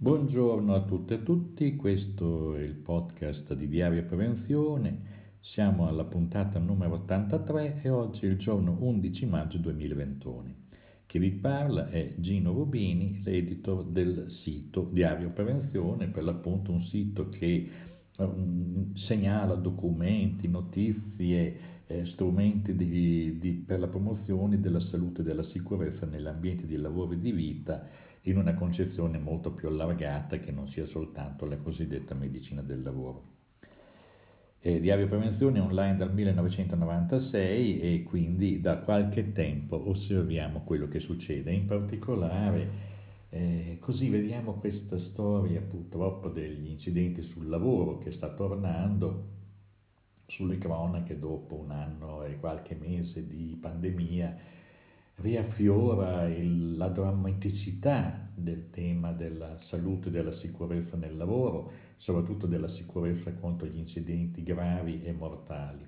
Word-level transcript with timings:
Buongiorno 0.00 0.76
a 0.76 0.82
tutte 0.82 1.14
e 1.14 1.16
a 1.16 1.20
tutti, 1.22 1.74
questo 1.74 2.54
è 2.54 2.60
il 2.60 2.74
podcast 2.74 3.52
di 3.54 3.66
Diario 3.66 4.04
Prevenzione, 4.04 5.00
siamo 5.40 5.88
alla 5.88 6.04
puntata 6.04 6.60
numero 6.60 6.94
83 6.94 7.80
e 7.82 7.88
oggi 7.88 8.24
è 8.24 8.28
il 8.28 8.38
giorno 8.38 8.76
11 8.78 9.26
maggio 9.26 9.58
2021. 9.58 10.54
Chi 11.04 11.18
vi 11.18 11.32
parla 11.32 11.90
è 11.90 12.14
Gino 12.18 12.52
Rubini, 12.52 13.22
l'editor 13.24 13.86
del 13.86 14.30
sito 14.44 14.88
Diario 14.92 15.30
Prevenzione, 15.30 16.06
per 16.06 16.22
l'appunto 16.22 16.70
un 16.70 16.84
sito 16.84 17.28
che 17.30 17.68
um, 18.18 18.94
segnala 18.94 19.56
documenti, 19.56 20.46
notizie, 20.46 21.56
eh, 21.88 22.06
strumenti 22.12 22.76
di, 22.76 23.36
di, 23.40 23.50
per 23.66 23.80
la 23.80 23.88
promozione 23.88 24.60
della 24.60 24.78
salute 24.78 25.22
e 25.22 25.24
della 25.24 25.42
sicurezza 25.42 26.06
nell'ambiente 26.06 26.68
di 26.68 26.76
lavoro 26.76 27.14
e 27.14 27.20
di 27.20 27.32
vita 27.32 28.06
in 28.22 28.36
una 28.36 28.54
concezione 28.54 29.18
molto 29.18 29.52
più 29.52 29.68
allargata 29.68 30.38
che 30.38 30.50
non 30.50 30.68
sia 30.68 30.86
soltanto 30.86 31.46
la 31.46 31.56
cosiddetta 31.56 32.14
medicina 32.14 32.62
del 32.62 32.82
lavoro. 32.82 33.36
Eh, 34.60 34.80
Diario 34.80 35.06
Prevenzione 35.06 35.60
online 35.60 35.96
dal 35.96 36.12
1996 36.12 37.80
e 37.80 38.02
quindi 38.02 38.60
da 38.60 38.78
qualche 38.78 39.32
tempo 39.32 39.88
osserviamo 39.88 40.62
quello 40.64 40.88
che 40.88 40.98
succede, 40.98 41.52
in 41.52 41.66
particolare 41.66 42.96
eh, 43.30 43.76
così 43.80 44.08
vediamo 44.08 44.54
questa 44.54 44.98
storia 44.98 45.60
purtroppo 45.60 46.28
degli 46.28 46.70
incidenti 46.70 47.22
sul 47.22 47.48
lavoro 47.48 47.98
che 47.98 48.12
sta 48.12 48.30
tornando 48.30 49.36
sulle 50.26 50.58
cronache 50.58 51.18
dopo 51.18 51.54
un 51.54 51.70
anno 51.70 52.24
e 52.24 52.38
qualche 52.38 52.74
mese 52.74 53.26
di 53.26 53.56
pandemia 53.60 54.36
riaffiora 55.20 56.28
il, 56.28 56.76
la 56.76 56.88
drammaticità 56.88 58.28
del 58.34 58.70
tema 58.70 59.12
della 59.12 59.58
salute 59.68 60.08
e 60.08 60.10
della 60.12 60.32
sicurezza 60.34 60.96
nel 60.96 61.16
lavoro, 61.16 61.70
soprattutto 61.96 62.46
della 62.46 62.68
sicurezza 62.68 63.32
contro 63.34 63.66
gli 63.66 63.78
incidenti 63.78 64.42
gravi 64.42 65.02
e 65.02 65.12
mortali. 65.12 65.86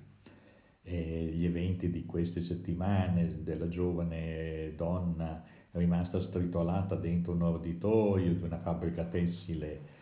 E 0.83 1.31
gli 1.33 1.45
eventi 1.45 1.89
di 1.89 2.05
queste 2.05 2.43
settimane 2.43 3.43
della 3.43 3.69
giovane 3.69 4.73
donna 4.75 5.43
rimasta 5.71 6.19
stritolata 6.21 6.95
dentro 6.95 7.31
un 7.33 7.43
orditorio 7.43 8.33
di 8.33 8.43
una 8.43 8.59
fabbrica 8.59 9.05
tessile 9.05 9.99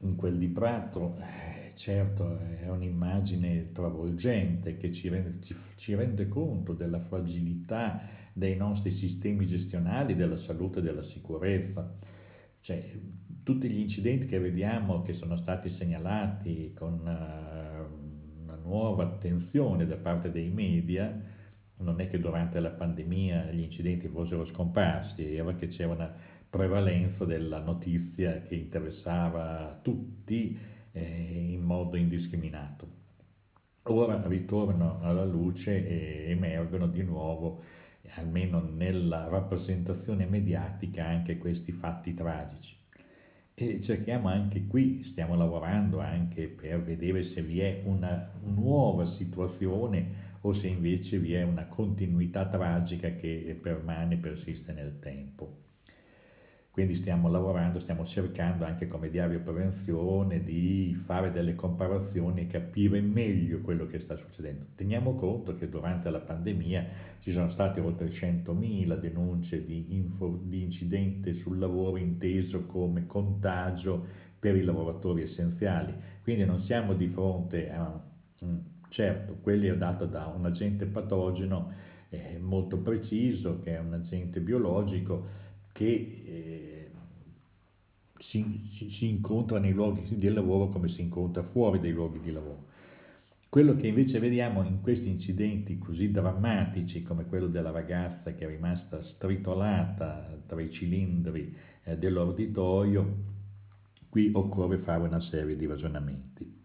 in 0.00 0.14
quel 0.14 0.36
di 0.36 0.48
Prato, 0.48 1.16
eh, 1.18 1.72
certo 1.76 2.38
è 2.38 2.68
un'immagine 2.68 3.72
travolgente 3.72 4.76
che 4.76 4.92
ci 4.92 5.08
rende, 5.08 5.44
ci, 5.44 5.56
ci 5.76 5.94
rende 5.94 6.28
conto 6.28 6.74
della 6.74 7.00
fragilità 7.00 8.24
dei 8.36 8.54
nostri 8.54 8.94
sistemi 8.96 9.46
gestionali 9.46 10.14
della 10.14 10.36
salute 10.40 10.80
e 10.80 10.82
della 10.82 11.04
sicurezza. 11.04 11.90
Cioè, 12.60 12.92
tutti 13.42 13.66
gli 13.66 13.78
incidenti 13.78 14.26
che 14.26 14.38
vediamo 14.38 15.00
che 15.00 15.14
sono 15.14 15.38
stati 15.38 15.70
segnalati 15.78 16.74
con 16.74 16.98
uh, 17.00 18.42
una 18.42 18.56
nuova 18.62 19.04
attenzione 19.04 19.86
da 19.86 19.96
parte 19.96 20.30
dei 20.30 20.50
media, 20.50 21.18
non 21.78 21.98
è 21.98 22.10
che 22.10 22.20
durante 22.20 22.60
la 22.60 22.68
pandemia 22.68 23.52
gli 23.52 23.62
incidenti 23.62 24.06
fossero 24.08 24.44
scomparsi, 24.44 25.34
era 25.34 25.54
che 25.54 25.68
c'era 25.68 25.92
una 25.92 26.14
prevalenza 26.50 27.24
della 27.24 27.60
notizia 27.60 28.42
che 28.42 28.54
interessava 28.54 29.78
tutti 29.80 30.58
eh, 30.92 31.52
in 31.52 31.62
modo 31.62 31.96
indiscriminato. 31.96 32.86
Ora 33.84 34.22
ritornano 34.26 34.98
alla 35.00 35.24
luce 35.24 35.70
e 35.88 36.30
emergono 36.32 36.86
di 36.86 37.02
nuovo 37.02 37.62
almeno 38.14 38.60
nella 38.60 39.28
rappresentazione 39.28 40.26
mediatica, 40.26 41.06
anche 41.06 41.38
questi 41.38 41.72
fatti 41.72 42.14
tragici. 42.14 42.74
E 43.54 43.80
cerchiamo 43.82 44.28
anche 44.28 44.66
qui, 44.66 45.02
stiamo 45.10 45.34
lavorando 45.34 46.00
anche 46.00 46.46
per 46.46 46.82
vedere 46.82 47.24
se 47.24 47.42
vi 47.42 47.60
è 47.60 47.82
una 47.84 48.30
nuova 48.42 49.06
situazione 49.16 50.34
o 50.42 50.52
se 50.54 50.66
invece 50.66 51.18
vi 51.18 51.32
è 51.32 51.42
una 51.42 51.66
continuità 51.66 52.46
tragica 52.46 53.10
che 53.14 53.58
permane, 53.60 54.16
persiste 54.16 54.72
nel 54.72 54.98
tempo. 55.00 55.64
Quindi 56.76 56.96
stiamo 56.96 57.30
lavorando, 57.30 57.80
stiamo 57.80 58.04
cercando 58.04 58.66
anche 58.66 58.86
come 58.86 59.08
diario 59.08 59.40
prevenzione 59.40 60.44
di 60.44 60.94
fare 61.06 61.32
delle 61.32 61.54
comparazioni 61.54 62.42
e 62.42 62.46
capire 62.48 63.00
meglio 63.00 63.62
quello 63.62 63.86
che 63.86 64.00
sta 64.00 64.14
succedendo. 64.14 64.66
Teniamo 64.74 65.14
conto 65.14 65.56
che 65.56 65.70
durante 65.70 66.10
la 66.10 66.18
pandemia 66.18 66.86
ci 67.20 67.32
sono 67.32 67.50
state 67.52 67.80
oltre 67.80 68.08
100.000 68.08 69.00
denunce 69.00 69.64
di, 69.64 69.86
info, 69.96 70.38
di 70.42 70.64
incidente 70.64 71.36
sul 71.36 71.58
lavoro 71.58 71.96
inteso 71.96 72.66
come 72.66 73.06
contagio 73.06 74.04
per 74.38 74.54
i 74.54 74.62
lavoratori 74.62 75.22
essenziali. 75.22 75.94
Quindi 76.22 76.44
non 76.44 76.60
siamo 76.64 76.92
di 76.92 77.08
fronte 77.08 77.70
a, 77.70 77.98
certo, 78.90 79.38
quelli 79.40 79.68
è 79.68 79.76
dato 79.78 80.04
da 80.04 80.26
un 80.26 80.44
agente 80.44 80.84
patogeno 80.84 81.72
eh, 82.10 82.38
molto 82.38 82.76
preciso, 82.76 83.60
che 83.62 83.76
è 83.76 83.78
un 83.78 83.94
agente 83.94 84.40
biologico, 84.40 85.45
che 85.76 86.22
eh, 86.24 86.90
si, 88.18 88.70
si, 88.78 88.90
si, 88.92 89.08
incontra 89.08 89.58
nei 89.58 89.72
luoghi 89.72 90.16
di 90.16 90.28
lavoro 90.30 90.70
come 90.70 90.88
si 90.88 91.02
incontra 91.02 91.42
fuori 91.42 91.80
dai 91.80 91.92
luoghi 91.92 92.18
di 92.20 92.32
lavoro. 92.32 92.64
Quello 93.50 93.76
che 93.76 93.86
invece 93.86 94.18
vediamo 94.18 94.64
in 94.64 94.80
questi 94.80 95.08
incidenti 95.08 95.78
così 95.78 96.10
drammatici 96.10 97.02
come 97.02 97.26
quello 97.26 97.46
della 97.46 97.70
ragazza 97.70 98.32
che 98.32 98.46
è 98.46 98.48
rimasta 98.48 99.02
stritolata 99.02 100.40
tra 100.46 100.60
i 100.62 100.70
cilindri 100.70 101.54
eh, 101.84 101.98
dell'orditorio, 101.98 103.14
qui 104.08 104.30
occorre 104.32 104.78
fare 104.78 105.02
una 105.02 105.20
serie 105.20 105.56
di 105.56 105.66
ragionamenti. 105.66 106.64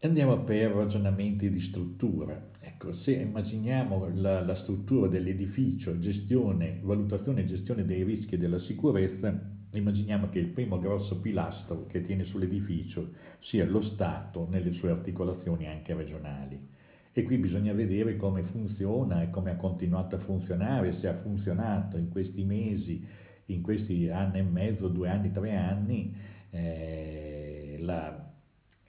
Andiamo 0.00 0.38
per 0.40 0.72
ragionamenti 0.72 1.48
di 1.48 1.60
struttura. 1.60 2.40
Ecco, 2.80 2.94
se 2.94 3.10
immaginiamo 3.10 4.08
la, 4.14 4.40
la 4.40 4.54
struttura 4.54 5.08
dell'edificio, 5.08 5.98
gestione, 5.98 6.78
valutazione 6.80 7.40
e 7.40 7.46
gestione 7.46 7.84
dei 7.84 8.04
rischi 8.04 8.36
e 8.36 8.38
della 8.38 8.60
sicurezza, 8.60 9.36
immaginiamo 9.72 10.28
che 10.28 10.38
il 10.38 10.50
primo 10.50 10.78
grosso 10.78 11.16
pilastro 11.16 11.86
che 11.88 12.04
tiene 12.04 12.22
sull'edificio 12.22 13.14
sia 13.40 13.64
lo 13.64 13.82
Stato 13.82 14.46
nelle 14.48 14.70
sue 14.74 14.92
articolazioni 14.92 15.66
anche 15.66 15.92
regionali. 15.92 16.68
E 17.12 17.22
qui 17.24 17.38
bisogna 17.38 17.72
vedere 17.72 18.16
come 18.16 18.44
funziona 18.44 19.22
e 19.22 19.30
come 19.30 19.50
ha 19.50 19.56
continuato 19.56 20.14
a 20.14 20.20
funzionare, 20.20 21.00
se 21.00 21.08
ha 21.08 21.16
funzionato 21.16 21.96
in 21.96 22.10
questi 22.10 22.44
mesi, 22.44 23.04
in 23.46 23.60
questi 23.60 24.08
anni 24.08 24.38
e 24.38 24.42
mezzo, 24.42 24.86
due 24.86 25.08
anni, 25.08 25.32
tre 25.32 25.56
anni, 25.56 26.14
eh, 26.50 27.78
la 27.80 28.27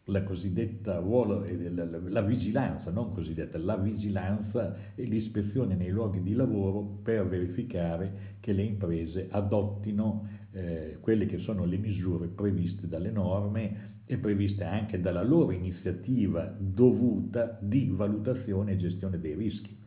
la 0.09 0.23
cosiddetta 0.23 0.99
ruolo, 0.99 1.45
la, 1.71 1.85
la, 1.85 2.21
vigilanza, 2.21 2.91
non 2.91 3.13
cosiddetta, 3.13 3.57
la 3.57 3.77
vigilanza 3.77 4.75
e 4.95 5.03
l'ispezione 5.03 5.75
nei 5.75 5.89
luoghi 5.89 6.21
di 6.21 6.33
lavoro 6.33 6.99
per 7.03 7.27
verificare 7.27 8.37
che 8.39 8.51
le 8.51 8.63
imprese 8.63 9.27
adottino 9.29 10.27
eh, 10.51 10.97
quelle 10.99 11.25
che 11.25 11.39
sono 11.39 11.65
le 11.65 11.77
misure 11.77 12.27
previste 12.27 12.87
dalle 12.87 13.11
norme 13.11 13.97
e 14.05 14.17
previste 14.17 14.63
anche 14.63 14.99
dalla 14.99 15.23
loro 15.23 15.51
iniziativa 15.51 16.53
dovuta 16.57 17.57
di 17.61 17.89
valutazione 17.91 18.71
e 18.71 18.77
gestione 18.77 19.19
dei 19.19 19.35
rischi, 19.35 19.77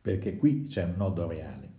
perché 0.00 0.36
qui 0.36 0.66
c'è 0.66 0.84
un 0.84 0.94
nodo 0.96 1.26
reale. 1.26 1.70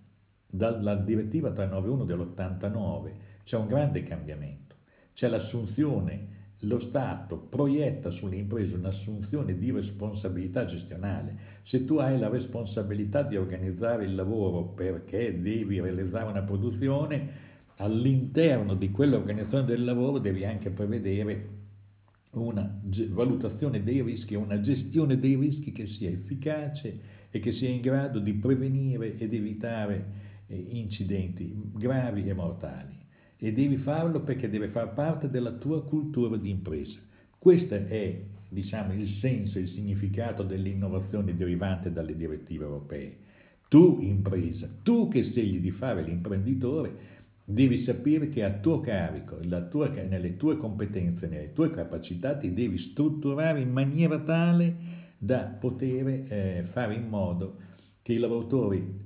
Dalla 0.47 0.95
direttiva 0.95 1.51
391 1.51 2.05
dell'89 2.05 3.11
c'è 3.43 3.57
un 3.57 3.67
grande 3.67 4.03
cambiamento, 4.03 4.75
c'è 5.13 5.27
l'assunzione 5.27 6.32
lo 6.63 6.79
Stato 6.79 7.38
proietta 7.38 8.09
sulle 8.12 8.38
imprese 8.38 8.75
un'assunzione 8.75 9.57
di 9.57 9.72
responsabilità 9.72 10.66
gestionale. 10.66 11.62
Se 11.63 11.85
tu 11.85 11.97
hai 11.97 12.18
la 12.18 12.29
responsabilità 12.29 13.24
di 13.24 13.38
organizzare 13.38 14.06
il 14.06 14.16
lavoro 14.16 14.63
perché 14.63 15.41
devi 15.41 15.79
realizzare 15.79 16.29
una 16.29 16.41
produzione, 16.41 17.52
all'interno 17.78 18.75
di 18.75 18.91
quell'organizzazione 18.91 19.66
del 19.66 19.84
lavoro 19.84 20.20
devi 20.20 20.46
anche 20.46 20.70
prevedere 20.70 21.49
una 22.32 22.82
valutazione 23.09 23.84
dei 23.84 24.02
rischi, 24.02 24.35
una 24.35 24.59
gestione 24.61 25.20
dei 25.20 25.35
rischi 25.35 25.72
che 25.72 25.87
sia 25.87 26.09
efficace 26.09 26.99
e 27.29 27.40
che 27.40 27.53
sia 27.53 27.70
in 27.70 27.82
grado 27.82 28.20
di 28.20 28.34
prevenire 28.34 29.17
ed 29.17 29.34
evitare 29.34 30.05
eh, 30.47 30.55
incidenti 30.55 31.53
gravi 31.73 32.28
e 32.28 32.34
mortali 32.34 33.03
e 33.43 33.51
devi 33.51 33.75
farlo 33.75 34.22
perché 34.22 34.49
deve 34.49 34.69
far 34.69 34.93
parte 34.93 35.29
della 35.29 35.51
tua 35.51 35.84
cultura 35.84 36.37
di 36.37 36.49
impresa. 36.49 36.97
Questo 37.37 37.73
è 37.75 38.22
diciamo, 38.47 38.93
il 38.93 39.17
senso, 39.19 39.59
il 39.59 39.67
significato 39.67 40.43
dell'innovazione 40.43 41.35
derivante 41.35 41.91
dalle 41.91 42.16
direttive 42.16 42.63
europee. 42.63 43.17
Tu 43.67 43.99
impresa, 43.99 44.69
tu 44.81 45.09
che 45.09 45.23
scegli 45.23 45.59
di 45.59 45.72
fare 45.72 46.03
l'imprenditore, 46.03 47.11
devi 47.43 47.84
sapere 47.84 48.29
che 48.29 48.45
a 48.45 48.59
tuo 48.59 48.79
carico, 48.79 49.37
tua, 49.69 49.89
nelle 49.89 50.37
tue 50.37 50.55
competenze, 50.55 51.28
nelle 51.28 51.51
tue 51.51 51.69
capacità, 51.72 52.37
ti 52.37 52.53
devi 52.53 52.78
strutturare 52.78 53.59
in 53.59 53.73
maniera 53.73 54.19
tale 54.19 54.73
da 55.17 55.57
poter 55.59 56.07
eh, 56.07 56.67
fare 56.72 56.93
in 56.93 57.09
modo 57.09 57.57
che 58.03 58.13
i 58.13 58.19
lavoratori 58.19 59.01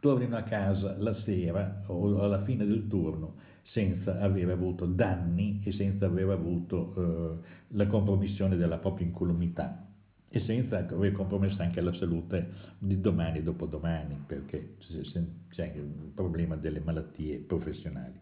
tornino 0.00 0.36
a 0.36 0.42
casa 0.42 0.96
la 0.98 1.14
sera 1.22 1.82
o 1.86 2.20
alla 2.20 2.42
fine 2.42 2.66
del 2.66 2.88
turno 2.88 3.43
senza 3.64 4.20
aver 4.20 4.50
avuto 4.50 4.86
danni 4.86 5.60
e 5.64 5.72
senza 5.72 6.06
aver 6.06 6.28
avuto 6.30 6.94
eh, 6.96 7.46
la 7.68 7.86
compromissione 7.86 8.56
della 8.56 8.78
propria 8.78 9.06
incolumità 9.06 9.86
e 10.28 10.40
senza 10.40 10.78
aver 10.78 11.12
compromesso 11.12 11.62
anche 11.62 11.80
la 11.80 11.92
salute 11.94 12.50
di 12.78 13.00
domani 13.00 13.38
e 13.38 13.42
dopodomani, 13.44 14.24
perché 14.26 14.74
c'è 15.50 15.72
il 15.76 16.10
problema 16.12 16.56
delle 16.56 16.80
malattie 16.80 17.38
professionali. 17.38 18.18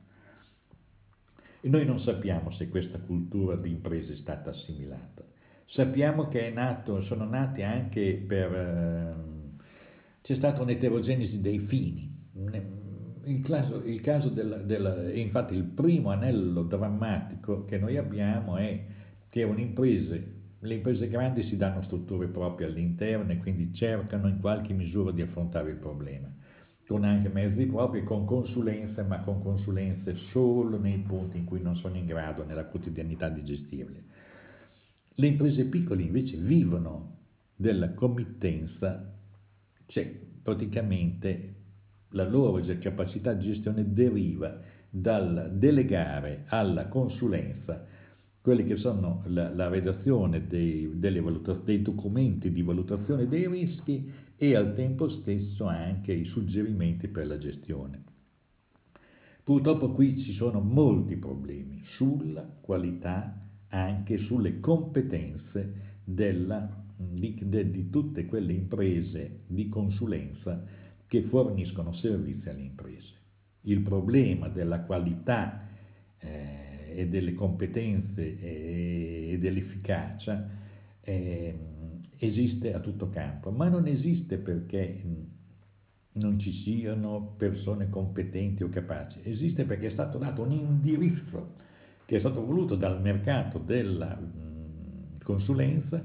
E 1.62 1.68
noi 1.70 1.86
non 1.86 2.00
sappiamo 2.00 2.50
se 2.52 2.68
questa 2.68 2.98
cultura 2.98 3.56
di 3.56 3.70
impresa 3.70 4.12
è 4.12 4.16
stata 4.16 4.50
assimilata. 4.50 5.22
Sappiamo 5.66 6.28
che 6.28 6.50
nato, 6.50 7.02
sono 7.04 7.24
nati 7.24 7.62
anche 7.62 8.22
per... 8.26 8.52
Eh, 8.52 9.14
c'è 10.20 10.34
stata 10.34 10.60
un'eterogenesi 10.60 11.40
dei 11.40 11.60
fini. 11.60 12.10
Il 13.24 13.42
caso, 13.42 13.82
il 13.84 14.00
caso 14.00 14.28
della, 14.28 14.56
della, 14.56 15.12
infatti 15.12 15.54
il 15.54 15.64
primo 15.64 16.10
anello 16.10 16.62
drammatico 16.62 17.64
che 17.64 17.78
noi 17.78 17.96
abbiamo 17.96 18.56
è 18.56 18.84
che 19.28 19.42
un'impresa, 19.44 20.16
le 20.58 20.74
imprese 20.74 21.08
grandi 21.08 21.44
si 21.44 21.56
danno 21.56 21.82
strutture 21.82 22.26
proprie 22.26 22.66
all'interno 22.66 23.32
e 23.32 23.38
quindi 23.38 23.72
cercano 23.74 24.28
in 24.28 24.40
qualche 24.40 24.72
misura 24.72 25.12
di 25.12 25.22
affrontare 25.22 25.70
il 25.70 25.76
problema 25.76 26.30
con 26.92 27.04
anche 27.04 27.30
mezzi 27.30 27.64
propri, 27.64 28.04
con 28.04 28.26
consulenze, 28.26 29.02
ma 29.02 29.20
con 29.20 29.40
consulenze 29.40 30.14
solo 30.30 30.78
nei 30.78 30.98
punti 30.98 31.38
in 31.38 31.46
cui 31.46 31.62
non 31.62 31.74
sono 31.76 31.96
in 31.96 32.04
grado 32.04 32.44
nella 32.44 32.66
quotidianità 32.66 33.30
di 33.30 33.42
gestirle. 33.44 34.04
Le 35.14 35.26
imprese 35.26 35.64
piccole 35.64 36.02
invece 36.02 36.36
vivono 36.36 37.20
della 37.56 37.94
committenza, 37.94 39.10
cioè 39.86 40.04
praticamente 40.42 41.61
la 42.12 42.28
loro 42.28 42.62
capacità 42.78 43.32
di 43.32 43.46
gestione 43.46 43.92
deriva 43.92 44.60
dal 44.88 45.50
delegare 45.54 46.44
alla 46.48 46.88
consulenza 46.88 47.86
quelli 48.42 48.64
che 48.64 48.76
sono 48.76 49.22
la, 49.26 49.54
la 49.54 49.68
redazione 49.68 50.46
dei, 50.48 50.90
dei 50.98 51.82
documenti 51.82 52.50
di 52.50 52.62
valutazione 52.62 53.28
dei 53.28 53.48
rischi 53.48 54.10
e 54.36 54.56
al 54.56 54.74
tempo 54.74 55.08
stesso 55.08 55.66
anche 55.66 56.12
i 56.12 56.24
suggerimenti 56.24 57.06
per 57.06 57.28
la 57.28 57.38
gestione. 57.38 58.02
Purtroppo 59.44 59.92
qui 59.92 60.18
ci 60.20 60.32
sono 60.32 60.60
molti 60.60 61.16
problemi 61.16 61.82
sulla 61.84 62.42
qualità, 62.60 63.40
anche 63.68 64.18
sulle 64.18 64.58
competenze 64.58 66.00
della, 66.04 66.68
di, 66.96 67.38
de, 67.42 67.70
di 67.70 67.90
tutte 67.90 68.26
quelle 68.26 68.52
imprese 68.52 69.42
di 69.46 69.68
consulenza 69.68 70.64
che 71.12 71.24
forniscono 71.24 71.92
servizi 71.92 72.48
alle 72.48 72.62
imprese. 72.62 73.12
Il 73.64 73.80
problema 73.80 74.48
della 74.48 74.80
qualità 74.80 75.68
eh, 76.18 76.94
e 76.96 77.06
delle 77.06 77.34
competenze 77.34 78.40
e, 78.40 79.32
e 79.32 79.38
dell'efficacia 79.38 80.48
eh, 81.02 81.58
esiste 82.16 82.72
a 82.72 82.80
tutto 82.80 83.10
campo, 83.10 83.50
ma 83.50 83.68
non 83.68 83.88
esiste 83.88 84.38
perché 84.38 85.02
non 86.12 86.38
ci 86.38 86.50
siano 86.62 87.34
persone 87.36 87.90
competenti 87.90 88.62
o 88.62 88.70
capaci, 88.70 89.20
esiste 89.22 89.64
perché 89.64 89.88
è 89.88 89.90
stato 89.90 90.16
dato 90.16 90.40
un 90.40 90.52
indirizzo 90.52 91.56
che 92.06 92.16
è 92.16 92.20
stato 92.20 92.42
voluto 92.42 92.74
dal 92.74 93.02
mercato 93.02 93.58
della 93.58 94.18
consulenza 95.22 96.02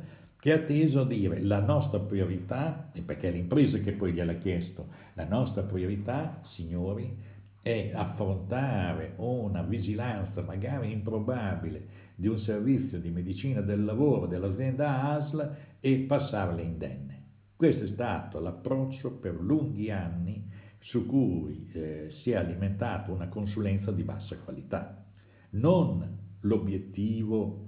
che 0.47 0.53
ha 0.53 0.59
teso 0.59 1.01
a 1.01 1.05
dire 1.05 1.41
la 1.41 1.59
nostra 1.59 1.99
priorità, 1.99 2.89
e 2.93 3.01
perché 3.01 3.27
è 3.27 3.31
l'impresa 3.33 3.79
che 3.79 3.91
poi 3.91 4.13
gliel'ha 4.13 4.35
chiesto, 4.35 4.87
la 5.15 5.27
nostra 5.27 5.63
priorità, 5.63 6.39
signori, 6.55 7.17
è 7.61 7.91
affrontare 7.93 9.15
una 9.17 9.61
vigilanza 9.61 10.41
magari 10.43 10.93
improbabile 10.93 11.85
di 12.15 12.29
un 12.29 12.39
servizio 12.39 12.97
di 12.97 13.09
medicina 13.09 13.59
del 13.59 13.83
lavoro 13.83 14.25
dell'azienda 14.25 15.17
ASL 15.17 15.55
e 15.81 15.97
passarle 16.07 16.61
indenne. 16.61 17.23
Questo 17.53 17.83
è 17.83 17.87
stato 17.87 18.39
l'approccio 18.39 19.17
per 19.17 19.35
lunghi 19.37 19.91
anni 19.91 20.49
su 20.79 21.05
cui 21.05 21.69
eh, 21.73 22.07
si 22.21 22.31
è 22.31 22.37
alimentata 22.37 23.11
una 23.11 23.27
consulenza 23.27 23.91
di 23.91 24.03
bassa 24.03 24.37
qualità, 24.37 25.03
non 25.49 26.19
l'obiettivo 26.39 27.65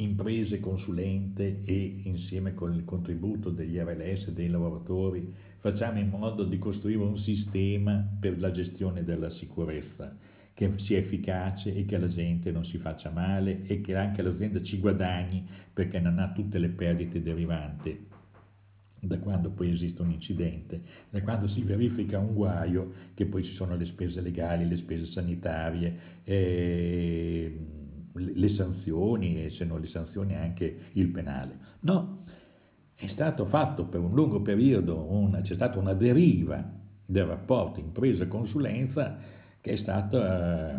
imprese 0.00 0.60
consulente 0.60 1.62
e 1.64 2.00
insieme 2.04 2.54
con 2.54 2.72
il 2.74 2.84
contributo 2.84 3.50
degli 3.50 3.78
RLS 3.78 4.28
e 4.28 4.32
dei 4.32 4.48
lavoratori 4.48 5.34
facciamo 5.58 5.98
in 5.98 6.08
modo 6.08 6.44
di 6.44 6.58
costruire 6.58 7.02
un 7.02 7.18
sistema 7.18 8.06
per 8.20 8.38
la 8.38 8.52
gestione 8.52 9.02
della 9.02 9.30
sicurezza 9.30 10.16
che 10.54 10.72
sia 10.78 10.98
efficace 10.98 11.74
e 11.74 11.84
che 11.84 11.98
la 11.98 12.08
gente 12.08 12.52
non 12.52 12.64
si 12.64 12.78
faccia 12.78 13.10
male 13.10 13.66
e 13.66 13.80
che 13.80 13.96
anche 13.96 14.22
l'azienda 14.22 14.62
ci 14.62 14.78
guadagni 14.78 15.46
perché 15.72 15.98
non 15.98 16.18
ha 16.18 16.32
tutte 16.32 16.58
le 16.58 16.68
perdite 16.68 17.20
derivanti 17.20 18.06
da 19.00 19.18
quando 19.18 19.50
poi 19.50 19.72
esiste 19.72 20.02
un 20.02 20.10
incidente, 20.10 20.80
da 21.10 21.22
quando 21.22 21.46
si 21.48 21.62
verifica 21.62 22.18
un 22.18 22.34
guaio, 22.34 22.92
che 23.14 23.26
poi 23.26 23.44
ci 23.44 23.54
sono 23.54 23.76
le 23.76 23.86
spese 23.86 24.20
legali, 24.20 24.66
le 24.66 24.76
spese 24.78 25.06
sanitarie, 25.12 25.98
eh, 26.24 27.58
le 28.18 28.48
sanzioni 28.50 29.44
e 29.44 29.50
se 29.50 29.64
non 29.64 29.80
le 29.80 29.88
sanzioni 29.88 30.34
anche 30.34 30.90
il 30.92 31.08
penale. 31.08 31.58
No, 31.80 32.24
è 32.94 33.06
stato 33.08 33.46
fatto 33.46 33.84
per 33.84 34.00
un 34.00 34.12
lungo 34.12 34.42
periodo, 34.42 35.10
una, 35.10 35.40
c'è 35.40 35.54
stata 35.54 35.78
una 35.78 35.94
deriva 35.94 36.62
del 37.06 37.24
rapporto 37.24 37.80
impresa-consulenza 37.80 39.18
che 39.60 39.72
è 39.72 39.76
stata 39.76 40.74
eh, 40.74 40.78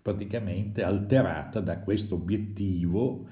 praticamente 0.00 0.82
alterata 0.82 1.60
da 1.60 1.78
questo 1.78 2.14
obiettivo 2.14 3.26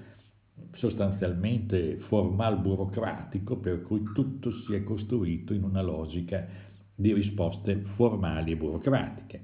sostanzialmente 0.75 1.99
formal 2.09 2.59
burocratico 2.59 3.57
per 3.57 3.83
cui 3.83 4.03
tutto 4.13 4.51
si 4.51 4.75
è 4.75 4.83
costruito 4.83 5.55
in 5.55 5.63
una 5.63 5.83
logica 5.83 6.47
di 6.95 7.13
risposte 7.13 7.77
formali 7.95 8.53
e 8.53 8.57
burocratiche. 8.57 9.41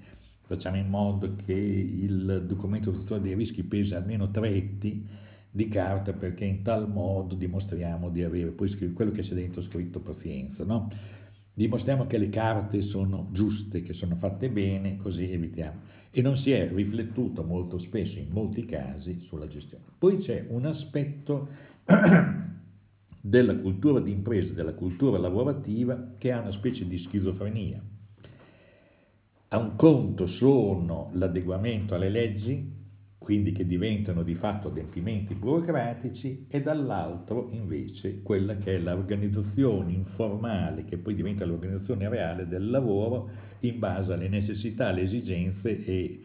Facciamo 0.51 0.79
in 0.79 0.89
modo 0.89 1.37
che 1.47 1.53
il 1.53 2.45
documento 2.45 2.91
di 2.91 3.21
dei 3.21 3.35
rischi 3.37 3.63
pesi 3.63 3.95
almeno 3.95 4.33
tre 4.33 4.53
etti 4.53 5.07
di 5.49 5.69
carta 5.69 6.13
perché 6.13 6.45
in 6.45 6.63
tal 6.63 6.91
modo 6.91 7.37
dimostriamo 7.37 8.09
di 8.09 8.25
avere 8.25 8.51
poi 8.51 8.93
quello 8.93 9.13
che 9.13 9.23
c'è 9.23 9.35
dentro 9.35 9.63
scritto 9.63 10.01
pazienza, 10.01 10.65
no? 10.65 10.91
Dimostriamo 11.55 12.09
che 12.09 12.19
le 12.19 12.31
carte 12.31 12.83
sono 12.83 13.29
giuste, 13.31 13.85
che 13.85 13.93
sono 13.93 14.17
fatte 14.17 14.51
bene, 14.51 14.97
così 14.97 15.31
evitiamo. 15.31 15.83
E 16.11 16.21
non 16.21 16.37
si 16.37 16.51
è 16.51 16.69
riflettuto 16.69 17.45
molto 17.45 17.79
spesso, 17.79 18.19
in 18.19 18.31
molti 18.33 18.65
casi, 18.67 19.21
sulla 19.29 19.47
gestione. 19.47 19.85
Poi 19.99 20.19
c'è 20.19 20.47
un 20.49 20.67
aspetto 20.67 21.47
della 23.23 23.57
cultura 23.57 24.01
di 24.01 24.11
impresa, 24.11 24.53
della 24.53 24.75
cultura 24.75 25.17
lavorativa, 25.17 26.15
che 26.19 26.33
ha 26.33 26.41
una 26.41 26.51
specie 26.51 26.89
di 26.89 26.99
schizofrenia. 26.99 27.81
A 29.53 29.59
un 29.59 29.75
conto 29.75 30.29
sono 30.29 31.11
l'adeguamento 31.15 31.97
alle 31.97 32.09
leggi, 32.09 32.73
quindi 33.19 33.51
che 33.51 33.67
diventano 33.67 34.23
di 34.23 34.37
fatto 34.37 34.69
adempimenti 34.69 35.35
burocratici, 35.35 36.47
e 36.49 36.63
dall'altro 36.63 37.49
invece 37.51 38.23
quella 38.23 38.59
che 38.59 38.77
è 38.77 38.79
l'organizzazione 38.79 39.91
informale, 39.91 40.85
che 40.85 40.99
poi 40.99 41.17
diventa 41.17 41.45
l'organizzazione 41.45 42.09
reale 42.09 42.47
del 42.47 42.71
lavoro 42.71 43.29
in 43.61 43.81
base 43.81 44.13
alle 44.13 44.29
necessità, 44.29 44.87
alle 44.87 45.03
esigenze 45.03 45.85
e 45.85 46.21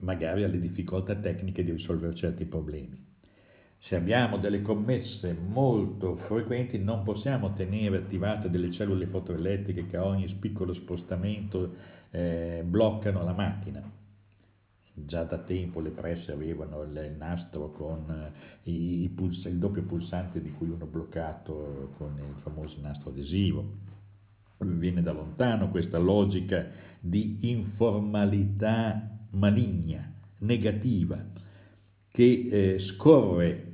magari 0.00 0.44
alle 0.44 0.60
difficoltà 0.60 1.14
tecniche 1.14 1.64
di 1.64 1.70
risolvere 1.72 2.14
certi 2.16 2.44
problemi. 2.44 3.02
Se 3.78 3.96
abbiamo 3.96 4.36
delle 4.36 4.60
commesse 4.60 5.32
molto 5.32 6.16
frequenti 6.26 6.78
non 6.78 7.02
possiamo 7.02 7.54
tenere 7.54 7.96
attivate 7.96 8.50
delle 8.50 8.72
cellule 8.72 9.06
fotoelettriche 9.06 9.86
che 9.86 9.96
a 9.96 10.04
ogni 10.04 10.26
piccolo 10.38 10.74
spostamento 10.74 11.96
eh, 12.10 12.62
bloccano 12.64 13.22
la 13.24 13.32
macchina 13.32 13.96
già 15.06 15.22
da 15.24 15.38
tempo 15.38 15.80
le 15.80 15.90
presse 15.90 16.32
avevano 16.32 16.82
il 16.82 17.14
nastro 17.16 17.70
con 17.72 18.32
eh, 18.64 18.70
i, 18.70 19.10
puls- 19.14 19.44
il 19.44 19.58
doppio 19.58 19.82
pulsante 19.82 20.40
di 20.40 20.50
cui 20.52 20.68
uno 20.68 20.86
bloccato 20.86 21.92
con 21.96 22.14
il 22.18 22.40
famoso 22.42 22.76
nastro 22.80 23.10
adesivo. 23.10 23.86
Viene 24.58 25.02
da 25.02 25.12
lontano 25.12 25.70
questa 25.70 25.98
logica 25.98 26.66
di 26.98 27.38
informalità 27.42 29.08
maligna, 29.30 30.12
negativa, 30.38 31.24
che 32.10 32.48
eh, 32.50 32.78
scorre 32.80 33.66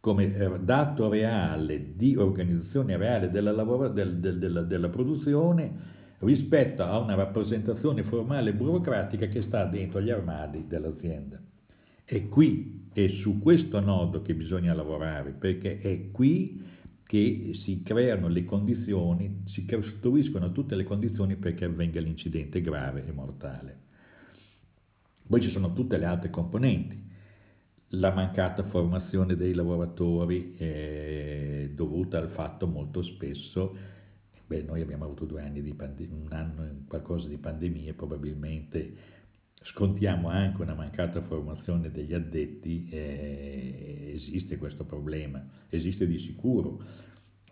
come 0.00 0.60
dato 0.62 1.08
reale 1.08 1.96
di 1.96 2.16
organizzazione 2.16 2.96
reale 2.96 3.30
della, 3.30 3.52
lavoro, 3.52 3.88
del, 3.88 4.18
del, 4.18 4.38
della, 4.38 4.62
della 4.62 4.88
produzione 4.88 5.92
rispetto 6.20 6.82
a 6.82 6.98
una 6.98 7.14
rappresentazione 7.14 8.02
formale 8.04 8.50
e 8.50 8.54
burocratica 8.54 9.26
che 9.26 9.42
sta 9.42 9.64
dentro 9.64 10.00
gli 10.00 10.10
armadi 10.10 10.66
dell'azienda. 10.66 11.40
È 12.04 12.28
qui, 12.28 12.88
è 12.92 13.08
su 13.22 13.38
questo 13.38 13.80
nodo 13.80 14.22
che 14.22 14.34
bisogna 14.34 14.74
lavorare, 14.74 15.32
perché 15.32 15.80
è 15.80 16.10
qui 16.10 16.62
che 17.06 17.52
si 17.64 17.82
creano 17.82 18.28
le 18.28 18.44
condizioni, 18.44 19.42
si 19.46 19.64
costruiscono 19.66 20.52
tutte 20.52 20.74
le 20.74 20.84
condizioni 20.84 21.36
perché 21.36 21.64
avvenga 21.64 22.00
l'incidente 22.00 22.60
grave 22.60 23.06
e 23.06 23.12
mortale. 23.12 23.78
Poi 25.26 25.40
ci 25.40 25.50
sono 25.50 25.72
tutte 25.72 25.96
le 25.96 26.04
altre 26.04 26.30
componenti, 26.30 27.02
la 27.88 28.12
mancata 28.12 28.64
formazione 28.64 29.36
dei 29.36 29.54
lavoratori 29.54 30.54
eh, 30.58 31.72
dovuta 31.74 32.18
al 32.18 32.30
fatto 32.30 32.66
molto 32.66 33.02
spesso, 33.02 33.76
beh, 34.46 34.62
noi 34.62 34.80
abbiamo 34.80 35.04
avuto 35.04 35.24
due 35.24 35.42
anni 35.42 35.62
di 35.62 35.72
pandemia, 35.72 36.16
un 36.26 36.32
anno 36.32 36.84
qualcosa 36.86 37.28
di 37.28 37.36
pandemia, 37.36 37.94
probabilmente 37.94 39.12
scontiamo 39.62 40.28
anche 40.28 40.60
una 40.62 40.74
mancata 40.74 41.22
formazione 41.22 41.90
degli 41.90 42.12
addetti, 42.12 42.86
eh, 42.90 44.12
esiste 44.14 44.58
questo 44.58 44.84
problema, 44.84 45.42
esiste 45.70 46.06
di 46.06 46.18
sicuro, 46.20 46.82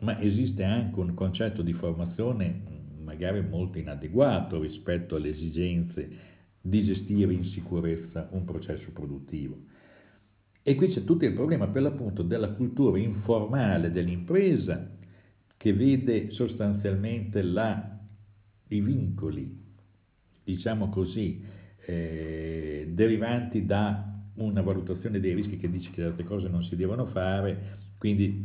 ma 0.00 0.20
esiste 0.20 0.64
anche 0.64 0.99
un 1.00 1.14
concetto 1.14 1.62
di 1.62 1.72
formazione 1.72 2.80
magari 3.02 3.42
molto 3.42 3.78
inadeguato 3.78 4.61
rispetto 4.61 5.16
alle 5.16 5.30
esigenze 5.30 6.30
di 6.61 6.84
gestire 6.84 7.32
in 7.32 7.44
sicurezza 7.46 8.28
un 8.32 8.44
processo 8.44 8.90
produttivo. 8.92 9.58
E 10.62 10.75
qui 10.76 10.88
c'è 10.88 11.02
tutto 11.02 11.25
il 11.25 11.32
problema 11.32 11.66
per 11.66 11.82
l'appunto 11.82 12.22
della 12.22 12.50
cultura 12.50 12.99
informale 12.99 13.90
dell'impresa 13.90 14.88
che 15.62 15.73
vede 15.73 16.33
sostanzialmente 16.33 17.40
la, 17.40 17.97
i 18.66 18.81
vincoli, 18.81 19.49
diciamo 20.42 20.88
così, 20.88 21.40
eh, 21.87 22.88
derivanti 22.90 23.64
da 23.64 24.12
una 24.35 24.61
valutazione 24.61 25.21
dei 25.21 25.35
rischi 25.35 25.59
che 25.59 25.71
dice 25.71 25.90
che 25.90 26.02
certe 26.02 26.25
cose 26.25 26.49
non 26.49 26.64
si 26.64 26.75
devono 26.75 27.07
fare, 27.07 27.78
quindi 27.97 28.45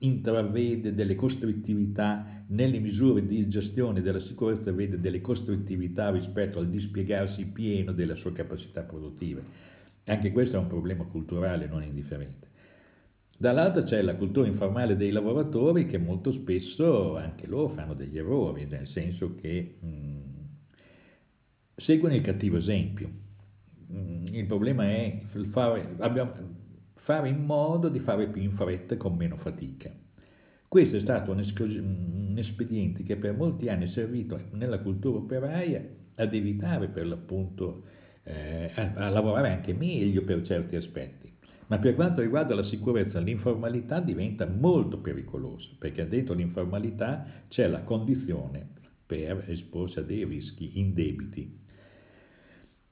intravede 0.00 0.94
delle 0.94 1.14
costrittività 1.14 2.44
nelle 2.48 2.80
misure 2.80 3.26
di 3.26 3.48
gestione 3.48 4.02
della 4.02 4.20
sicurezza, 4.20 4.70
vede 4.72 5.00
delle 5.00 5.22
costrittività 5.22 6.10
rispetto 6.10 6.58
al 6.58 6.68
dispiegarsi 6.68 7.46
pieno 7.46 7.92
delle 7.92 8.16
sue 8.16 8.34
capacità 8.34 8.82
produttive. 8.82 9.42
Anche 10.04 10.32
questo 10.32 10.56
è 10.56 10.58
un 10.58 10.66
problema 10.66 11.04
culturale 11.04 11.66
non 11.66 11.82
indifferente. 11.82 12.52
Dall'altra 13.36 13.82
c'è 13.82 14.00
la 14.02 14.14
cultura 14.14 14.46
informale 14.46 14.96
dei 14.96 15.10
lavoratori 15.10 15.86
che 15.86 15.98
molto 15.98 16.32
spesso 16.32 17.16
anche 17.16 17.46
loro 17.46 17.68
fanno 17.68 17.94
degli 17.94 18.16
errori, 18.16 18.66
nel 18.66 18.86
senso 18.88 19.34
che 19.34 19.76
mh, 19.80 19.86
mm, 19.86 20.20
seguono 21.76 22.14
il 22.14 22.22
cattivo 22.22 22.56
esempio. 22.56 23.10
Mh, 23.88 23.96
mm, 23.96 24.26
il 24.34 24.46
problema 24.46 24.88
è 24.88 25.20
fare, 25.50 25.94
abbiamo, 25.98 26.32
fare 26.94 27.28
in 27.28 27.44
modo 27.44 27.88
di 27.88 27.98
fare 27.98 28.28
più 28.28 28.40
in 28.40 28.52
fretta 28.52 28.96
con 28.96 29.16
meno 29.16 29.36
fatica. 29.36 29.90
Questo 30.66 30.96
è 30.96 31.00
stato 31.00 31.30
un, 31.30 31.38
un 31.38 32.34
espediente 32.36 33.02
che 33.04 33.16
per 33.16 33.36
molti 33.36 33.68
anni 33.68 33.84
è 33.84 33.88
servito 33.88 34.40
nella 34.52 34.80
cultura 34.80 35.18
operaia 35.18 35.84
ad 36.16 36.34
evitare 36.34 36.88
per 36.88 37.06
l'appunto 37.06 37.84
eh, 38.24 38.70
a, 38.74 38.92
a, 38.94 39.08
lavorare 39.08 39.50
anche 39.50 39.72
meglio 39.72 40.22
per 40.22 40.42
certi 40.44 40.76
aspetti. 40.76 41.23
Ma 41.66 41.78
per 41.78 41.94
quanto 41.94 42.20
riguarda 42.20 42.54
la 42.54 42.64
sicurezza, 42.64 43.20
l'informalità 43.20 44.00
diventa 44.00 44.46
molto 44.46 44.98
pericolosa, 44.98 45.68
perché 45.78 46.06
dentro 46.06 46.34
l'informalità 46.34 47.26
c'è 47.48 47.66
la 47.66 47.80
condizione 47.80 48.68
per 49.06 49.44
esporsi 49.48 49.98
a 49.98 50.02
dei 50.02 50.24
rischi 50.24 50.78
indebiti. 50.78 51.62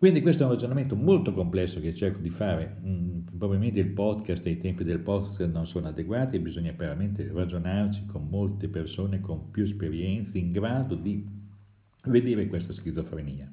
Quindi 0.03 0.21
questo 0.21 0.43
è 0.43 0.47
un 0.47 0.53
ragionamento 0.53 0.97
molto 0.97 1.33
complesso 1.33 1.79
che 1.79 1.95
cerco 1.95 2.19
di 2.19 2.31
fare, 2.31 2.77
mm, 2.85 3.19
probabilmente 3.39 3.79
il 3.79 3.91
podcast 3.91 4.45
e 4.47 4.51
i 4.51 4.61
tempi 4.61 4.83
del 4.83 4.99
podcast 4.99 5.45
non 5.53 5.67
sono 5.69 5.87
adeguati 5.87 6.35
e 6.35 6.41
bisogna 6.41 6.73
veramente 6.73 7.31
ragionarci 7.33 8.07
con 8.07 8.27
molte 8.29 8.67
persone 8.67 9.21
con 9.21 9.53
più 9.53 9.63
esperienze 9.63 10.39
in 10.39 10.51
grado 10.51 10.97
di 10.97 11.25
vedere 12.07 12.49
questa 12.49 12.73
schizofrenia. 12.73 13.49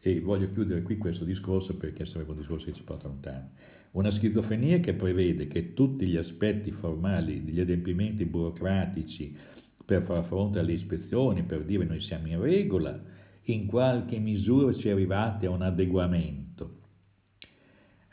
E 0.00 0.20
voglio 0.20 0.50
chiudere 0.52 0.80
qui 0.80 0.96
questo 0.96 1.24
discorso 1.24 1.76
perché 1.76 2.06
sarebbe 2.06 2.30
un 2.30 2.38
discorso 2.38 2.64
che 2.64 2.72
ci 2.72 2.82
porta 2.82 3.06
lontano. 3.06 3.50
Una 3.94 4.10
schizofrenia 4.10 4.80
che 4.80 4.94
prevede 4.94 5.46
che 5.46 5.72
tutti 5.72 6.06
gli 6.06 6.16
aspetti 6.16 6.72
formali, 6.72 7.34
gli 7.42 7.60
adempimenti 7.60 8.24
burocratici 8.24 9.36
per 9.84 10.02
far 10.02 10.24
fronte 10.24 10.58
alle 10.58 10.72
ispezioni, 10.72 11.44
per 11.44 11.62
dire 11.62 11.84
noi 11.84 12.00
siamo 12.00 12.26
in 12.26 12.40
regola, 12.40 13.00
in 13.42 13.66
qualche 13.66 14.18
misura 14.18 14.72
si 14.72 14.88
è 14.88 14.90
arrivati 14.90 15.46
a 15.46 15.50
un 15.50 15.62
adeguamento, 15.62 16.78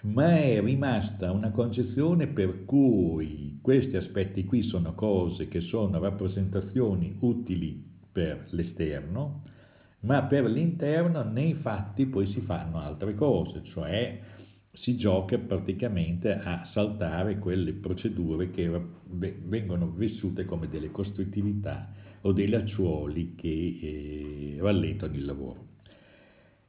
ma 0.04 0.38
è 0.38 0.62
rimasta 0.62 1.32
una 1.32 1.50
concezione 1.50 2.28
per 2.28 2.64
cui 2.66 3.58
questi 3.60 3.96
aspetti 3.96 4.46
qui 4.46 4.62
sono 4.62 4.94
cose 4.94 5.48
che 5.48 5.62
sono 5.62 5.98
rappresentazioni 5.98 7.16
utili 7.22 7.84
per 8.12 8.46
l'esterno, 8.52 9.46
ma 10.02 10.22
per 10.26 10.44
l'interno 10.44 11.24
nei 11.24 11.56
fatti 11.56 12.06
poi 12.06 12.28
si 12.28 12.42
fanno 12.42 12.78
altre 12.78 13.16
cose, 13.16 13.64
cioè 13.64 14.20
si 14.74 14.96
gioca 14.96 15.38
praticamente 15.38 16.32
a 16.32 16.66
saltare 16.72 17.38
quelle 17.40 17.74
procedure 17.74 18.51
che 18.51 18.70
vengono 19.06 19.90
vissute 19.90 20.46
come 20.46 20.70
delle 20.70 20.92
costrittività 20.92 21.94
o 22.22 22.32
dei 22.32 22.48
lacciuoli 22.48 23.36
che 23.36 23.48
eh, 23.82 24.58
rallentano 24.60 25.16
il 25.16 25.25
lavoro. 25.25 25.70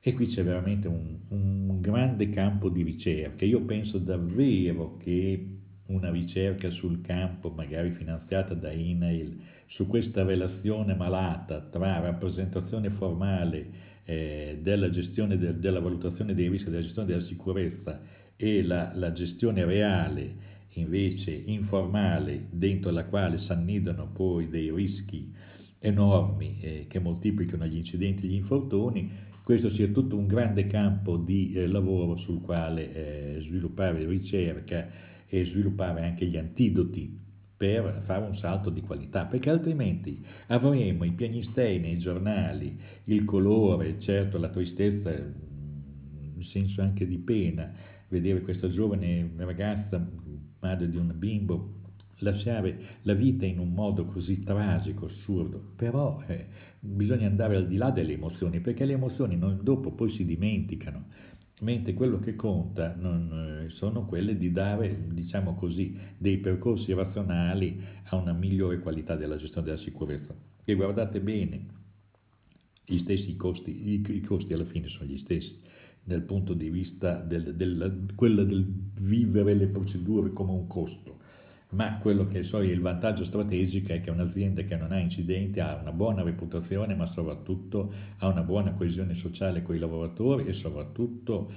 E 0.00 0.14
qui 0.14 0.26
c'è 0.26 0.42
veramente 0.42 0.88
un, 0.88 1.16
un 1.28 1.80
grande 1.80 2.30
campo 2.30 2.68
di 2.68 2.82
ricerca. 2.82 3.44
Io 3.44 3.60
penso 3.60 3.98
davvero 3.98 4.96
che 4.96 5.46
una 5.86 6.10
ricerca 6.10 6.70
sul 6.70 7.02
campo, 7.02 7.50
magari 7.50 7.90
finanziata 7.90 8.54
da 8.54 8.72
INAIL, 8.72 9.40
su 9.66 9.86
questa 9.86 10.24
relazione 10.24 10.94
malata 10.94 11.60
tra 11.60 12.00
rappresentazione 12.00 12.90
formale 12.90 13.81
eh, 14.04 14.58
della 14.60 14.90
gestione 14.90 15.38
de, 15.38 15.58
della 15.58 15.80
valutazione 15.80 16.34
dei 16.34 16.48
rischi, 16.48 16.70
della 16.70 16.82
gestione 16.82 17.08
della 17.08 17.24
sicurezza 17.24 18.00
e 18.36 18.62
la, 18.62 18.92
la 18.94 19.12
gestione 19.12 19.64
reale 19.64 20.50
invece 20.74 21.30
informale 21.30 22.46
dentro 22.50 22.90
la 22.90 23.04
quale 23.04 23.38
si 23.38 23.52
annidano 23.52 24.10
poi 24.12 24.48
dei 24.48 24.72
rischi 24.72 25.32
enormi 25.78 26.58
eh, 26.60 26.86
che 26.88 26.98
moltiplicano 26.98 27.66
gli 27.66 27.76
incidenti 27.76 28.24
e 28.24 28.28
gli 28.28 28.34
infortuni, 28.34 29.10
questo 29.42 29.70
sia 29.72 29.88
tutto 29.88 30.16
un 30.16 30.26
grande 30.26 30.68
campo 30.68 31.16
di 31.16 31.52
eh, 31.52 31.66
lavoro 31.66 32.16
sul 32.18 32.40
quale 32.40 32.94
eh, 32.94 33.40
sviluppare 33.42 34.06
ricerca 34.06 34.88
e 35.26 35.44
sviluppare 35.46 36.04
anche 36.04 36.26
gli 36.26 36.36
antidoti 36.36 37.18
per 37.62 38.02
fare 38.06 38.24
un 38.24 38.36
salto 38.38 38.70
di 38.70 38.80
qualità, 38.80 39.26
perché 39.26 39.48
altrimenti 39.48 40.20
avremo 40.48 41.04
i 41.04 41.12
pianistei 41.12 41.78
nei 41.78 41.96
giornali, 41.96 42.76
il 43.04 43.24
colore, 43.24 44.00
certo 44.00 44.36
la 44.36 44.48
tristezza, 44.48 45.12
in 45.12 46.42
senso 46.42 46.82
anche 46.82 47.06
di 47.06 47.18
pena, 47.18 47.72
vedere 48.08 48.40
questa 48.40 48.68
giovane 48.68 49.30
ragazza, 49.36 50.04
madre 50.58 50.90
di 50.90 50.96
un 50.96 51.12
bimbo, 51.14 51.74
lasciare 52.18 52.98
la 53.02 53.14
vita 53.14 53.46
in 53.46 53.60
un 53.60 53.72
modo 53.72 54.06
così 54.06 54.42
tragico, 54.42 55.06
assurdo, 55.06 55.74
però 55.76 56.20
eh, 56.26 56.46
bisogna 56.80 57.28
andare 57.28 57.54
al 57.54 57.68
di 57.68 57.76
là 57.76 57.90
delle 57.90 58.14
emozioni, 58.14 58.58
perché 58.58 58.84
le 58.84 58.94
emozioni 58.94 59.36
non, 59.36 59.60
dopo 59.62 59.92
poi 59.92 60.10
si 60.10 60.24
dimenticano, 60.24 61.04
mentre 61.60 61.94
quello 61.94 62.18
che 62.18 62.34
conta 62.34 62.92
non, 62.98 63.28
eh, 63.64 63.70
sono 63.70 64.04
quelle 64.06 64.36
di 64.36 64.52
dare, 64.52 64.96
diciamo 65.08 65.54
così, 65.54 65.96
dei 66.16 66.38
percorsi 66.38 66.92
razionali 66.92 67.82
a 68.04 68.16
una 68.16 68.32
migliore 68.32 68.78
qualità 68.80 69.16
della 69.16 69.36
gestione 69.36 69.66
della 69.66 69.78
sicurezza. 69.78 70.34
E 70.64 70.74
guardate 70.74 71.20
bene, 71.20 71.66
gli 72.84 72.98
stessi 72.98 73.36
costi, 73.36 73.90
i, 73.90 74.04
i 74.08 74.20
costi 74.20 74.52
alla 74.52 74.66
fine 74.66 74.88
sono 74.88 75.08
gli 75.08 75.18
stessi 75.18 75.58
dal 76.04 76.22
punto 76.22 76.52
di 76.54 76.68
vista 76.68 77.14
del, 77.14 77.54
del, 77.54 78.06
quello 78.16 78.42
del 78.42 78.64
vivere 78.98 79.54
le 79.54 79.68
procedure 79.68 80.32
come 80.32 80.50
un 80.50 80.66
costo 80.66 81.20
ma 81.72 81.98
quello 81.98 82.26
che 82.28 82.44
so 82.44 82.60
il 82.60 82.80
vantaggio 82.80 83.24
strategico 83.24 83.92
è 83.92 84.00
che 84.02 84.10
un'azienda 84.10 84.62
che 84.62 84.76
non 84.76 84.92
ha 84.92 84.98
incidenti 84.98 85.58
ha 85.60 85.78
una 85.80 85.92
buona 85.92 86.22
reputazione, 86.22 86.94
ma 86.94 87.06
soprattutto 87.12 87.92
ha 88.18 88.28
una 88.28 88.42
buona 88.42 88.72
coesione 88.72 89.14
sociale 89.16 89.62
con 89.62 89.74
i 89.74 89.78
lavoratori 89.78 90.46
e 90.48 90.52
soprattutto 90.54 91.50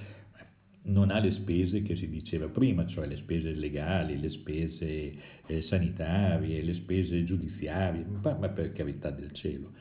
non 0.86 1.12
ha 1.12 1.20
le 1.20 1.32
spese 1.32 1.82
che 1.82 1.96
si 1.96 2.10
diceva 2.10 2.48
prima, 2.48 2.86
cioè 2.88 3.08
le 3.08 3.18
spese 3.18 3.52
legali, 3.52 4.20
le 4.20 4.30
spese 4.30 5.14
eh, 5.46 5.62
sanitarie, 5.64 6.62
le 6.62 6.74
spese 6.76 7.24
giudiziarie, 7.24 8.06
ma, 8.22 8.34
ma 8.34 8.50
per 8.50 8.74
carità 8.74 9.10
del 9.10 9.32
cielo. 9.32 9.72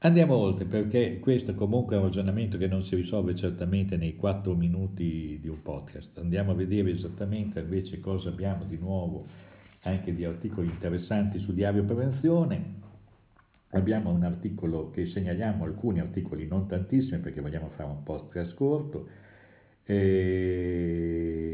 Andiamo 0.00 0.36
oltre 0.36 0.64
perché 0.64 1.18
questo 1.18 1.54
comunque 1.54 1.96
è 1.96 1.98
un 1.98 2.04
ragionamento 2.04 2.56
che 2.56 2.68
non 2.68 2.84
si 2.84 2.94
risolve 2.94 3.34
certamente 3.34 3.96
nei 3.96 4.14
quattro 4.14 4.54
minuti 4.54 5.38
di 5.40 5.48
un 5.48 5.60
podcast. 5.60 6.16
Andiamo 6.18 6.52
a 6.52 6.54
vedere 6.54 6.92
esattamente 6.92 7.58
invece 7.58 7.98
cosa 7.98 8.28
abbiamo 8.28 8.64
di 8.64 8.78
nuovo 8.78 9.26
anche 9.82 10.14
di 10.14 10.24
articoli 10.24 10.68
interessanti 10.68 11.40
su 11.40 11.52
Diario 11.52 11.82
Prevenzione. 11.82 12.76
Abbiamo 13.70 14.10
un 14.10 14.22
articolo 14.22 14.90
che 14.90 15.08
segnaliamo, 15.08 15.64
alcuni 15.64 15.98
articoli, 15.98 16.46
non 16.46 16.68
tantissimi 16.68 17.18
perché 17.18 17.40
vogliamo 17.40 17.70
fare 17.74 17.90
un 17.90 18.04
podcast 18.04 18.54
corto. 18.54 19.08
Il, 19.92 21.52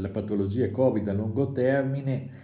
la 0.00 0.08
patologia 0.08 0.70
Covid 0.70 1.08
a 1.08 1.12
lungo 1.12 1.52
termine 1.52 2.40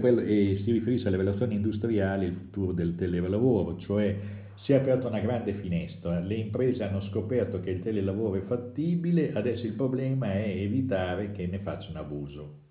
quello, 0.00 0.20
e 0.20 0.60
si 0.64 0.72
riferisce 0.72 1.08
alle 1.08 1.16
relazioni 1.18 1.54
industriali 1.54 2.24
e 2.24 2.28
il 2.28 2.34
futuro 2.34 2.72
del 2.72 2.94
telelavoro, 2.96 3.76
cioè 3.78 4.16
si 4.56 4.72
è 4.72 4.76
aperta 4.76 5.06
una 5.08 5.20
grande 5.20 5.52
finestra, 5.54 6.18
le 6.18 6.34
imprese 6.34 6.82
hanno 6.82 7.00
scoperto 7.02 7.60
che 7.60 7.70
il 7.70 7.80
telelavoro 7.80 8.36
è 8.36 8.42
fattibile, 8.42 9.32
adesso 9.32 9.66
il 9.66 9.74
problema 9.74 10.32
è 10.32 10.44
evitare 10.48 11.32
che 11.32 11.46
ne 11.46 11.58
facciano 11.58 12.00
abuso 12.00 12.64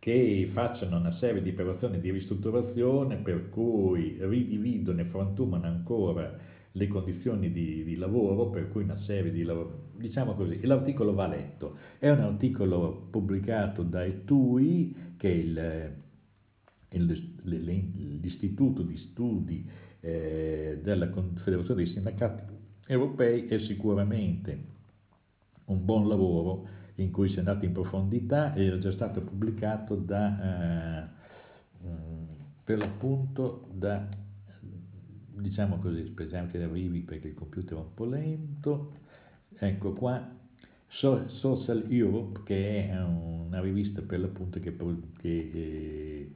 che 0.00 0.48
facciano 0.54 0.96
una 0.96 1.12
serie 1.12 1.42
di 1.42 1.50
operazioni 1.50 2.00
di 2.00 2.10
ristrutturazione 2.10 3.16
per 3.16 3.50
cui 3.50 4.16
ridividono 4.18 5.02
e 5.02 5.04
frantumano 5.04 5.66
ancora 5.66 6.38
le 6.72 6.86
condizioni 6.86 7.50
di, 7.50 7.82
di, 7.84 7.96
lavoro, 7.96 8.48
per 8.50 8.70
cui 8.70 8.84
una 8.84 8.98
serie 9.00 9.32
di 9.32 9.42
lavoro, 9.42 9.88
diciamo 9.96 10.34
così, 10.34 10.60
l'articolo 10.62 11.14
va 11.14 11.26
letto, 11.26 11.76
è 11.98 12.08
un 12.10 12.20
articolo 12.20 13.08
pubblicato 13.10 13.82
da 13.82 14.04
ETUI, 14.04 15.14
che 15.16 15.28
è 15.28 15.34
il, 15.34 15.92
il, 16.90 18.20
l'istituto 18.20 18.82
di 18.82 18.96
studi 18.96 19.68
eh, 20.00 20.78
della 20.82 21.08
Confederazione 21.08 21.82
dei 21.82 21.92
Sindacati 21.92 22.42
Europei, 22.86 23.46
è 23.46 23.58
sicuramente 23.60 24.78
un 25.66 25.84
buon 25.84 26.08
lavoro 26.08 26.78
in 26.96 27.10
cui 27.10 27.28
si 27.28 27.36
è 27.36 27.38
andato 27.38 27.64
in 27.64 27.72
profondità 27.72 28.54
era 28.54 28.78
già 28.78 28.92
stato 28.92 29.22
pubblicato 29.22 29.94
da, 29.94 31.04
eh, 31.04 31.08
mm, 31.86 32.24
per 32.64 32.78
l'appunto 32.78 33.68
da, 33.72 34.06
diciamo 35.40 35.78
così, 35.78 36.04
speriamo 36.06 36.48
che 36.50 36.62
arrivi 36.62 37.00
perché 37.00 37.28
il 37.28 37.34
computer 37.34 37.78
è 37.78 37.80
un 37.80 37.94
po' 37.94 38.04
lento, 38.04 38.92
ecco 39.58 39.92
qua, 39.92 40.38
Social 40.88 41.86
Europe 41.88 42.40
che 42.44 42.88
è 42.88 43.00
una 43.00 43.60
rivista 43.60 44.02
per 44.02 44.20
l'appunto 44.20 44.58
che, 44.58 44.76
che 45.18 45.50
eh, 45.52 46.30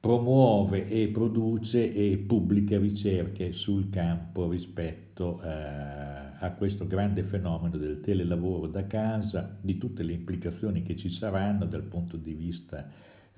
promuove 0.00 0.88
e 0.88 1.08
produce 1.08 1.92
e 1.92 2.16
pubblica 2.26 2.78
ricerche 2.78 3.52
sul 3.52 3.90
campo 3.90 4.48
rispetto 4.48 5.40
a 5.42 6.18
a 6.40 6.52
questo 6.52 6.86
grande 6.86 7.24
fenomeno 7.24 7.76
del 7.76 8.00
telelavoro 8.00 8.68
da 8.68 8.86
casa, 8.86 9.56
di 9.60 9.76
tutte 9.76 10.02
le 10.02 10.12
implicazioni 10.12 10.82
che 10.82 10.96
ci 10.96 11.10
saranno 11.10 11.66
dal 11.66 11.82
punto 11.82 12.16
di 12.16 12.32
vista 12.32 12.88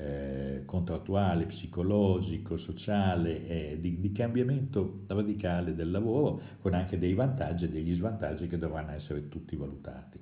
eh, 0.01 0.63
contrattuale, 0.65 1.45
psicologico, 1.45 2.57
sociale, 2.57 3.47
eh, 3.47 3.79
di, 3.81 4.01
di, 4.01 4.13
cambiamento 4.13 5.05
radicale 5.07 5.75
del 5.75 5.91
lavoro, 5.91 6.41
con 6.61 6.73
anche 6.73 6.99
dei 6.99 7.13
vantaggi 7.13 7.65
e 7.65 7.69
degli 7.69 7.95
svantaggi 7.95 8.47
che 8.49 8.57
dovranno 8.57 8.93
essere 8.93 9.29
tutti 9.29 9.57
valutati. 9.57 10.19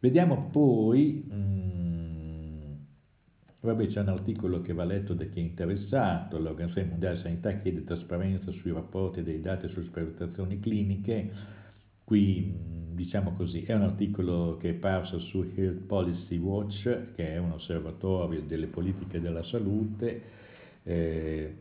Vediamo 0.00 0.48
poi, 0.50 1.24
mh, 1.26 1.34
mm, 1.34 2.72
vabbè 3.60 3.86
c'è 3.86 4.00
un 4.00 4.08
articolo 4.08 4.60
che 4.60 4.74
va 4.74 4.84
letto 4.84 5.14
da 5.14 5.24
chi 5.24 5.40
è 5.40 5.42
interessato, 5.42 6.38
l'Organizzazione 6.38 6.90
Mondiale 6.90 7.16
della 7.16 7.26
Sanità 7.26 7.52
chiede 7.58 7.84
trasparenza 7.84 8.50
sui 8.52 8.72
rapporti 8.72 9.22
dei 9.22 9.40
dati 9.40 9.66
sulle 9.68 9.86
sperimentazioni 9.86 10.60
cliniche, 10.60 11.56
Qui, 12.08 12.50
diciamo 12.94 13.34
così, 13.34 13.64
è 13.64 13.74
un 13.74 13.82
articolo 13.82 14.56
che 14.56 14.70
è 14.70 14.72
parso 14.72 15.18
su 15.18 15.44
Health 15.54 15.82
Policy 15.82 16.38
Watch, 16.38 17.12
che 17.14 17.34
è 17.34 17.36
un 17.36 17.50
osservatorio 17.50 18.40
delle 18.40 18.66
politiche 18.66 19.20
della 19.20 19.42
salute, 19.42 20.22
eh, 20.84 21.56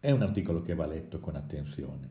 è 0.00 0.10
un 0.10 0.22
articolo 0.22 0.62
che 0.62 0.74
va 0.74 0.86
letto 0.86 1.20
con 1.20 1.36
attenzione. 1.36 2.08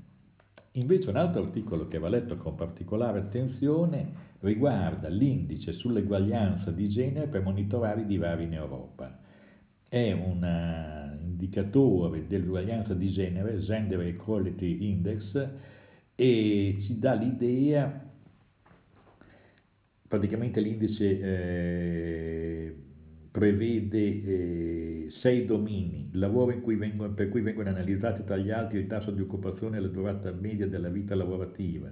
Invece 0.73 1.09
un 1.09 1.15
altro 1.15 1.41
articolo 1.41 1.87
che 1.87 1.97
va 1.97 2.07
letto 2.07 2.37
con 2.37 2.53
particolare 2.53 3.17
attenzione 3.17 4.13
riguarda 4.41 5.07
l'indice 5.07 5.71
sull'eguaglianza 5.71 6.69
di 6.69 6.87
genere 6.87 7.25
per 7.25 7.41
monitorare 7.41 8.01
i 8.01 8.05
divari 8.05 8.43
in 8.43 8.53
Europa. 8.53 9.21
È 9.89 10.11
un 10.11 10.43
eh, 10.43 11.17
indicatore 11.19 12.27
dell'uguaglianza 12.27 12.93
di 12.93 13.11
genere, 13.11 13.57
Gender 13.61 14.01
Equality 14.01 14.87
Index, 14.87 15.73
e 16.15 16.77
ci 16.81 16.97
dà 16.97 17.13
l'idea, 17.13 18.03
praticamente 20.07 20.61
l'indice 20.61 21.19
eh, 21.19 22.75
prevede 23.31 23.97
eh, 23.97 25.07
sei 25.19 25.45
domini, 25.45 26.09
il 26.13 26.19
lavoro 26.19 26.57
vengono, 26.63 27.13
per 27.13 27.27
cui 27.29 27.41
vengono 27.41 27.69
analizzati 27.69 28.23
tra 28.23 28.37
gli 28.37 28.49
altri 28.49 28.79
il 28.79 28.87
tasso 28.87 29.11
di 29.11 29.21
occupazione 29.21 29.77
e 29.77 29.81
la 29.81 29.87
durata 29.87 30.31
media 30.31 30.67
della 30.67 30.87
vita 30.87 31.15
lavorativa, 31.15 31.91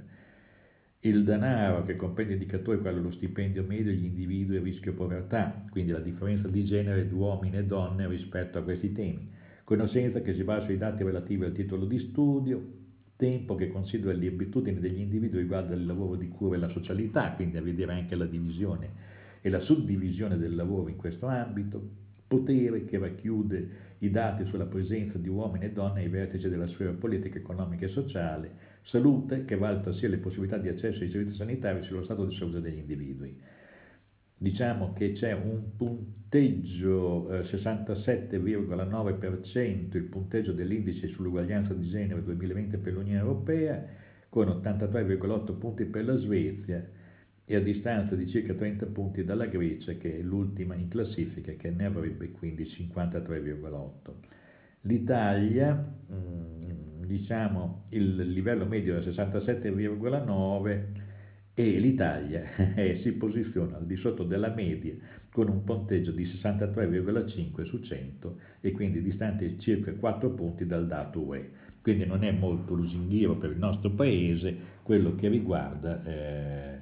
il 1.02 1.26
denaro 1.26 1.84
che 1.84 1.98
comprende 1.98 2.34
indicatori 2.34 2.80
quali 2.80 3.02
lo 3.02 3.12
stipendio 3.12 3.66
medio, 3.66 3.92
gli 3.92 4.06
individui 4.06 4.56
e 4.56 4.60
rischio 4.62 4.94
povertà, 4.94 5.66
quindi 5.70 5.92
la 5.92 6.00
differenza 6.00 6.48
di 6.48 6.64
genere 6.64 7.10
di 7.10 7.14
uomini 7.14 7.58
e 7.58 7.66
donne 7.66 8.08
rispetto 8.08 8.58
a 8.58 8.62
questi 8.64 8.94
temi, 8.94 9.30
conoscenza 9.66 10.22
che 10.22 10.34
si 10.34 10.46
basa 10.46 10.66
sui 10.66 10.78
dati 10.78 11.04
relativi 11.04 11.44
al 11.44 11.52
titolo 11.52 11.84
di 11.86 12.00
studio, 12.00 12.83
tempo 13.16 13.56
che 13.56 13.68
considera 13.68 14.14
le 14.14 14.28
abitudini 14.28 14.80
degli 14.80 15.00
individui 15.00 15.42
riguardo 15.42 15.74
al 15.74 15.86
lavoro 15.86 16.16
di 16.16 16.28
cura 16.30 16.56
e 16.56 16.60
la 16.60 16.70
socialità, 16.70 17.32
quindi 17.32 17.58
a 17.58 17.62
vedere 17.62 17.94
anche 17.94 18.16
la 18.16 18.26
divisione 18.26 19.12
e 19.42 19.50
la 19.50 19.60
suddivisione 19.60 20.38
del 20.38 20.56
lavoro 20.56 20.90
in 20.90 20.96
questo 20.96 21.28
ambito, 21.28 21.82
potere 22.28 22.86
che 22.86 22.98
racchiude 22.98 23.70
i 24.00 24.10
dati 24.10 24.46
sulla 24.46 24.66
presenza 24.66 25.18
di 25.18 25.30
uomini 25.30 25.66
e 25.66 25.72
donne 25.72 26.02
ai 26.02 26.10
vertici 26.10 26.50
della 26.50 26.68
sfera 26.68 26.92
politica, 26.92 27.38
economica 27.38 27.86
e 27.86 27.90
sociale, 27.90 28.52
salute 28.84 29.46
che 29.46 29.56
valuta 29.56 29.94
sia 29.94 30.10
le 30.10 30.18
possibilità 30.18 30.58
di 30.58 30.68
accesso 30.68 31.04
ai 31.04 31.10
servizi 31.10 31.38
sanitari 31.38 31.84
sia 31.84 31.96
lo 31.96 32.04
stato 32.04 32.26
di 32.26 32.36
salute 32.36 32.62
degli 32.62 32.80
individui 32.80 33.38
diciamo 34.44 34.92
che 34.92 35.14
c'è 35.14 35.32
un 35.32 35.78
punteggio 35.78 37.32
eh, 37.32 37.44
67,9% 37.44 39.96
il 39.96 40.04
punteggio 40.04 40.52
dell'indice 40.52 41.08
sull'uguaglianza 41.08 41.74
di 41.74 41.90
genere 41.90 42.22
2020 42.26 42.76
per 42.76 42.92
l'Unione 42.92 43.20
Europea 43.20 43.82
con 44.28 44.50
83,8 44.50 45.58
punti 45.58 45.86
per 45.86 46.04
la 46.04 46.18
Svezia 46.18 46.86
e 47.46 47.56
a 47.56 47.62
distanza 47.62 48.16
di 48.16 48.28
circa 48.28 48.54
30 48.54 48.88
punti 48.88 49.24
dalla 49.24 49.46
Grecia 49.46 49.94
che 49.94 50.20
è 50.20 50.22
l'ultima 50.22 50.76
in 50.76 50.90
classifica 50.90 51.54
che 51.54 51.70
ne 51.70 51.86
avrebbe 51.86 52.32
quindi 52.32 52.66
53,8. 52.66 54.14
L'Italia, 54.82 55.96
mm, 56.12 57.06
diciamo, 57.06 57.86
il 57.90 58.18
livello 58.18 58.66
medio 58.66 58.98
è 58.98 59.02
67,9 59.02 61.03
e 61.56 61.80
l'Italia 61.80 62.56
eh, 62.76 63.00
si 63.04 63.12
posiziona 63.12 63.78
al 63.78 63.86
di 63.86 63.96
sotto 63.98 64.24
della 64.24 64.50
media 64.50 64.96
con 65.32 65.50
un 65.50 65.64
punteggio 65.64 66.12
di 66.12 66.26
63,5 66.26 67.66
su 67.66 67.80
100 67.82 68.38
e 68.62 68.72
quindi 68.72 69.02
distante 69.02 69.60
circa 69.60 69.94
4 69.94 70.30
punti 70.32 70.66
dal 70.66 70.88
dato 70.88 71.22
UE. 71.22 71.50
Quindi 71.82 72.06
non 72.06 72.24
è 72.24 72.32
molto 72.32 72.74
lusinghiero 72.74 73.36
per 73.36 73.52
il 73.52 73.58
nostro 73.58 73.90
Paese 73.92 74.56
quello 74.84 75.16
che 75.16 75.28
riguarda 75.28 76.04
eh, 76.06 76.80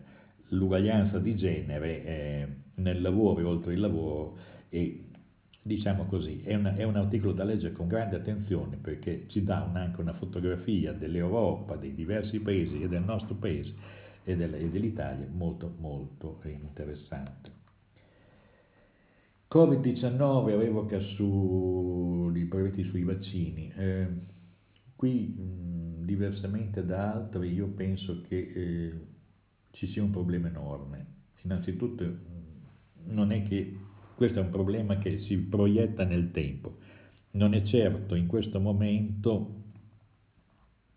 l'uguaglianza 0.49 1.17
di 1.19 1.36
genere 1.36 2.05
eh, 2.05 2.47
nel 2.75 3.01
lavoro 3.01 3.39
e 3.39 3.43
oltre 3.43 3.73
il 3.73 3.79
lavoro 3.79 4.38
e 4.69 5.05
diciamo 5.63 6.05
così, 6.05 6.41
è, 6.43 6.55
una, 6.55 6.75
è, 6.75 6.84
un 6.84 6.95
articolo 6.95 7.34
da 7.34 7.43
leggere 7.43 7.73
con 7.73 7.88
grande 7.88 8.15
attenzione 8.15 8.77
perché 8.81 9.25
ci 9.27 9.43
dà 9.43 9.65
un, 9.67 9.75
anche 9.75 10.01
una 10.01 10.13
fotografia 10.13 10.91
dell'Europa, 10.91 11.75
dei 11.75 11.93
diversi 11.93 12.39
paesi 12.39 12.81
e 12.81 12.88
del 12.88 13.03
nostro 13.03 13.36
paese 13.36 13.99
e, 14.23 14.36
dell'Italia 14.36 15.27
molto 15.31 15.73
molto 15.79 16.39
interessante. 16.43 17.60
Covid-19 19.49 20.57
revoca 20.57 20.99
sui 20.99 22.43
brevetti 22.43 22.84
sui 22.84 23.03
vaccini. 23.03 23.71
Eh, 23.75 24.07
qui, 24.95 25.27
mh, 25.27 26.05
diversamente 26.05 26.86
da 26.86 27.12
altri, 27.12 27.51
io 27.51 27.67
penso 27.67 28.21
che 28.21 28.38
eh, 28.38 28.93
ci 29.71 29.88
sia 29.88 30.03
un 30.03 30.12
problema 30.12 30.47
enorme. 30.47 31.05
Innanzitutto, 31.41 32.05
non 33.07 33.34
è 33.34 33.45
che 33.45 33.77
questo 34.15 34.39
è 34.39 34.41
un 34.41 34.51
problema 34.51 34.97
che 34.99 35.19
si 35.19 35.36
proietta 35.38 36.05
nel 36.05 36.31
tempo. 36.31 36.77
Non 37.31 37.53
è 37.53 37.63
certo 37.63 38.15
in 38.15 38.27
questo 38.27 38.60
momento. 38.62 39.60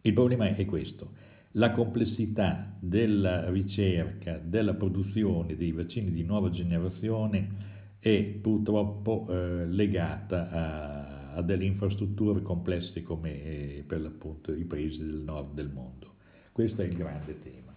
Il 0.03 0.13
problema 0.13 0.47
è 0.47 0.65
questo 0.65 1.24
la 1.57 1.73
complessità 1.73 2.77
della 2.79 3.49
ricerca, 3.51 4.41
della 4.43 4.75
produzione 4.75 5.57
dei 5.57 5.73
vaccini 5.73 6.11
di 6.11 6.25
nuova 6.25 6.51
generazione 6.51 7.73
è 8.01 8.23
purtroppo 8.41 9.27
eh, 9.29 9.67
legata 9.67 10.51
a, 10.51 11.35
a, 11.35 11.43
delle 11.43 11.65
infrastrutture 11.65 12.43
complesse 12.43 13.03
come 13.03 13.43
eh, 13.43 13.85
per 13.87 14.01
l'appunto 14.01 14.53
i 14.53 14.65
paesi 14.65 14.99
del 14.99 15.23
nord 15.25 15.55
del 15.55 15.71
mondo. 15.71 16.15
Questo 16.53 16.83
è 16.83 16.87
il 16.87 16.97
grande 16.97 17.41
tema. 17.41 17.73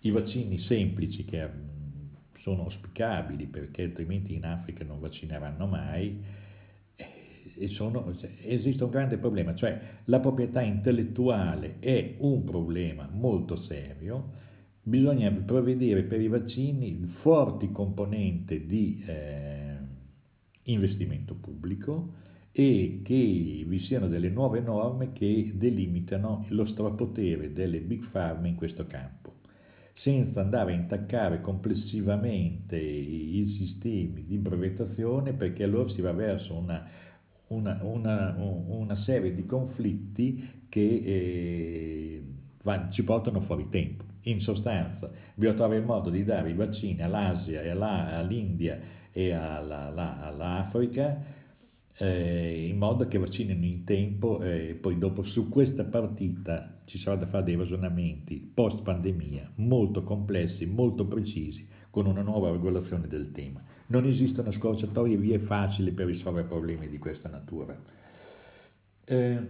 I 0.00 0.10
vaccini 0.10 0.58
semplici 0.60 1.24
che 1.24 1.46
mm, 1.46 2.40
sono 2.40 2.62
auspicabili 2.62 3.46
perché 3.46 3.82
altrimenti 3.82 4.34
in 4.34 4.44
Africa 4.44 4.84
non 4.84 5.00
vaccineranno 5.00 5.66
mai, 5.66 6.22
sono, 7.68 8.14
esiste 8.42 8.84
un 8.84 8.90
grande 8.90 9.16
problema, 9.18 9.54
cioè 9.54 9.80
la 10.04 10.20
proprietà 10.20 10.60
intellettuale 10.60 11.76
è 11.80 12.14
un 12.18 12.44
problema 12.44 13.08
molto 13.12 13.56
serio, 13.62 14.42
bisogna 14.82 15.30
prevedere 15.30 16.02
per 16.02 16.20
i 16.20 16.28
vaccini 16.28 17.14
forti 17.22 17.72
componenti 17.72 18.66
di 18.66 19.02
eh, 19.06 19.76
investimento 20.64 21.34
pubblico 21.34 22.22
e 22.52 23.00
che 23.02 23.64
vi 23.66 23.80
siano 23.80 24.06
delle 24.06 24.28
nuove 24.28 24.60
norme 24.60 25.12
che 25.12 25.52
delimitano 25.54 26.44
lo 26.50 26.66
strapotere 26.66 27.52
delle 27.52 27.80
big 27.80 28.08
pharma 28.10 28.46
in 28.46 28.54
questo 28.54 28.86
campo, 28.86 29.32
senza 29.94 30.40
andare 30.40 30.72
a 30.72 30.76
intaccare 30.76 31.40
complessivamente 31.40 32.76
i 32.76 33.56
sistemi 33.58 34.24
di 34.24 34.36
brevettazione 34.36 35.32
perché 35.32 35.64
allora 35.64 35.88
si 35.88 36.00
va 36.00 36.12
verso 36.12 36.54
una, 36.54 36.86
una, 37.48 37.78
una, 37.82 38.34
una 38.38 38.96
serie 39.02 39.34
di 39.34 39.46
conflitti 39.46 40.64
che 40.68 40.80
eh, 40.80 42.22
va, 42.62 42.88
ci 42.90 43.02
portano 43.04 43.40
fuori 43.42 43.68
tempo. 43.70 44.04
In 44.22 44.40
sostanza, 44.40 45.10
bisogna 45.34 45.56
trovare 45.56 45.80
il 45.80 45.84
modo 45.84 46.10
di 46.10 46.24
dare 46.24 46.50
i 46.50 46.54
vaccini 46.54 47.02
all'Asia, 47.02 47.60
all'India 48.18 48.80
e 49.12 49.32
all'Africa 49.32 51.22
eh, 51.96 52.66
in 52.68 52.76
modo 52.76 53.06
che 53.06 53.18
vaccinino 53.18 53.64
in 53.64 53.84
tempo 53.84 54.42
e 54.42 54.70
eh, 54.70 54.74
poi 54.74 54.98
dopo 54.98 55.22
su 55.24 55.48
questa 55.48 55.84
partita 55.84 56.80
ci 56.86 56.98
sarà 56.98 57.16
da 57.16 57.26
fare 57.26 57.44
dei 57.44 57.56
ragionamenti 57.56 58.50
post 58.52 58.82
pandemia 58.82 59.52
molto 59.56 60.02
complessi, 60.02 60.66
molto 60.66 61.06
precisi, 61.06 61.66
con 61.90 62.06
una 62.06 62.22
nuova 62.22 62.50
regolazione 62.50 63.06
del 63.06 63.30
tema. 63.30 63.62
Non 63.86 64.06
esistono 64.06 64.50
scorciatoie 64.50 65.16
vie 65.16 65.38
facili 65.40 65.92
per 65.92 66.06
risolvere 66.06 66.46
problemi 66.46 66.88
di 66.88 66.98
questa 66.98 67.28
natura. 67.28 67.76
Eh, 69.04 69.46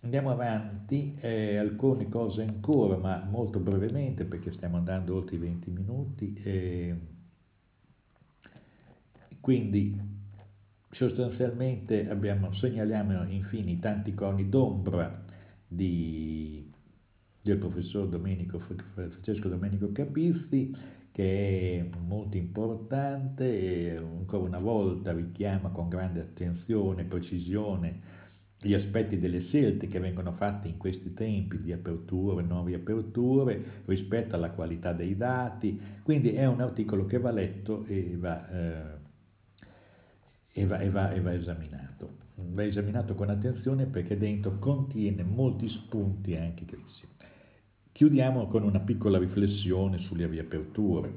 andiamo 0.00 0.30
avanti, 0.30 1.16
eh, 1.20 1.56
alcune 1.56 2.08
cose 2.08 2.42
ancora, 2.42 2.96
ma 2.96 3.26
molto 3.28 3.58
brevemente 3.58 4.24
perché 4.24 4.52
stiamo 4.52 4.78
andando 4.78 5.14
oltre 5.16 5.36
i 5.36 5.38
20 5.38 5.70
minuti. 5.70 6.40
Eh, 6.42 6.96
quindi 9.40 10.00
sostanzialmente 10.90 12.08
abbiamo, 12.08 12.54
segnaliamo 12.54 13.24
infine 13.28 13.72
i 13.72 13.78
tanti 13.78 14.14
coni 14.14 14.48
d'ombra 14.48 15.24
di, 15.66 16.70
del 17.42 17.58
professor 17.58 18.08
Domenico, 18.08 18.58
Francesco 18.94 19.48
Domenico 19.48 19.90
Capizzi 19.92 21.00
che 21.12 21.78
è 21.78 21.98
molto 21.98 22.36
importante 22.36 23.44
e 23.44 23.96
ancora 23.96 24.42
una 24.44 24.58
volta 24.58 25.12
richiama 25.12 25.68
con 25.68 25.88
grande 25.88 26.20
attenzione 26.20 27.02
e 27.02 27.04
precisione 27.04 28.00
gli 28.60 28.74
aspetti 28.74 29.18
delle 29.18 29.40
scelte 29.40 29.88
che 29.88 29.98
vengono 29.98 30.32
fatte 30.32 30.68
in 30.68 30.78
questi 30.78 31.12
tempi 31.14 31.60
di 31.60 31.72
aperture, 31.72 32.42
nuove 32.44 32.74
aperture, 32.74 33.82
rispetto 33.86 34.36
alla 34.36 34.50
qualità 34.50 34.92
dei 34.92 35.16
dati, 35.16 35.80
quindi 36.02 36.30
è 36.30 36.46
un 36.46 36.60
articolo 36.60 37.04
che 37.06 37.18
va 37.18 37.32
letto 37.32 37.84
e 37.86 38.16
va 38.16 38.48
eh, 38.48 39.00
e 40.52 40.66
va, 40.66 40.78
e, 40.78 40.90
va, 40.90 41.10
e 41.12 41.20
va, 41.20 41.32
esaminato. 41.32 42.20
Va 42.34 42.64
esaminato 42.64 43.14
con 43.14 43.30
attenzione 43.30 43.86
perché 43.86 44.18
dentro 44.18 44.58
contiene 44.58 45.22
molti 45.22 45.68
spunti 45.68 46.36
anche 46.36 46.64
crisi. 46.64 47.06
Chiudiamo 48.02 48.48
con 48.48 48.64
una 48.64 48.80
piccola 48.80 49.16
riflessione 49.16 49.98
sulle 49.98 50.26
riaperture. 50.26 51.12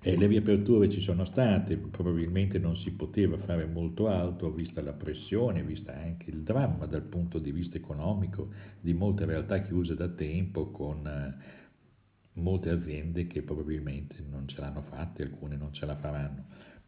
Eh, 0.00 0.16
le 0.16 0.26
riaperture 0.26 0.88
ci 0.88 1.02
sono 1.02 1.26
state, 1.26 1.76
probabilmente 1.76 2.58
non 2.58 2.78
si 2.78 2.92
poteva 2.92 3.36
fare 3.36 3.66
molto 3.66 4.08
altro, 4.08 4.50
vista 4.50 4.80
la 4.80 4.94
pressione, 4.94 5.62
vista 5.62 5.94
anche 5.94 6.30
il 6.30 6.44
dramma 6.44 6.86
dal 6.86 7.02
punto 7.02 7.38
di 7.38 7.52
vista 7.52 7.76
economico 7.76 8.48
di 8.80 8.94
molte 8.94 9.26
realtà 9.26 9.60
chiuse 9.60 9.94
da 9.94 10.08
tempo, 10.08 10.70
con 10.70 11.06
eh, 11.06 11.34
molte 12.40 12.70
aziende 12.70 13.26
che 13.26 13.42
probabilmente 13.42 14.24
non 14.26 14.48
ce 14.48 14.58
l'hanno 14.62 14.80
fatta, 14.80 15.22
alcune 15.22 15.56
non 15.56 15.74
ce 15.74 15.84
la 15.84 15.96
faranno. 15.96 16.44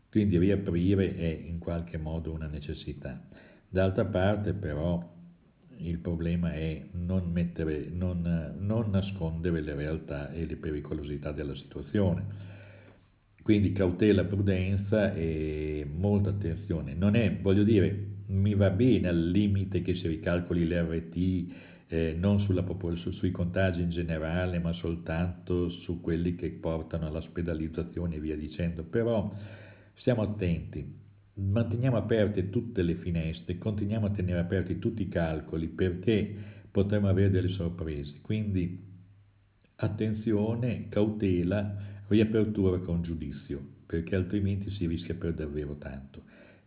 Quindi 0.08 0.38
riaprire 0.38 1.14
è 1.14 1.42
in 1.46 1.58
qualche 1.58 1.98
modo 1.98 2.32
una 2.32 2.46
necessità. 2.46 3.20
D'altra 3.68 4.06
parte 4.06 4.54
però 4.54 5.15
il 5.78 5.98
problema 5.98 6.52
è 6.52 6.82
non, 6.92 7.30
mettere, 7.32 7.88
non, 7.90 8.54
non 8.58 8.90
nascondere 8.90 9.60
le 9.60 9.74
realtà 9.74 10.32
e 10.32 10.46
le 10.46 10.56
pericolosità 10.56 11.32
della 11.32 11.54
situazione. 11.54 12.44
Quindi 13.42 13.72
cautela, 13.72 14.24
prudenza 14.24 15.14
e 15.14 15.86
molta 15.88 16.30
attenzione. 16.30 16.94
Non 16.94 17.14
è, 17.14 17.38
voglio 17.40 17.62
dire, 17.62 18.06
mi 18.28 18.54
va 18.54 18.70
bene 18.70 19.08
al 19.08 19.30
limite 19.30 19.82
che 19.82 19.94
si 19.94 20.08
ricalcoli 20.08 20.66
l'RT 20.66 21.46
eh, 21.88 22.16
non 22.18 22.40
sulla, 22.40 22.64
su, 22.96 23.12
sui 23.12 23.30
contagi 23.30 23.82
in 23.82 23.90
generale, 23.90 24.58
ma 24.58 24.72
soltanto 24.72 25.68
su 25.70 26.00
quelli 26.00 26.34
che 26.34 26.50
portano 26.50 27.06
all'ospedalizzazione 27.06 28.16
e 28.16 28.20
via 28.20 28.36
dicendo, 28.36 28.82
però 28.82 29.32
Stiamo 29.98 30.22
attenti, 30.22 31.05
manteniamo 31.38 31.96
aperte 31.96 32.50
tutte 32.50 32.82
le 32.82 32.94
finestre, 32.94 33.58
continuiamo 33.58 34.06
a 34.06 34.10
tenere 34.10 34.38
aperti 34.38 34.78
tutti 34.78 35.02
i 35.02 35.08
calcoli 35.08 35.68
perché 35.68 36.34
potremo 36.70 37.08
avere 37.08 37.30
delle 37.30 37.48
sorprese. 37.48 38.18
Quindi 38.22 38.82
attenzione, 39.76 40.88
cautela, 40.88 41.76
riapertura 42.08 42.78
con 42.78 43.02
giudizio, 43.02 43.60
perché 43.86 44.14
altrimenti 44.14 44.70
si 44.70 44.86
rischia 44.86 45.14
per 45.14 45.34
davvero 45.34 45.76
tanto. 45.76 46.22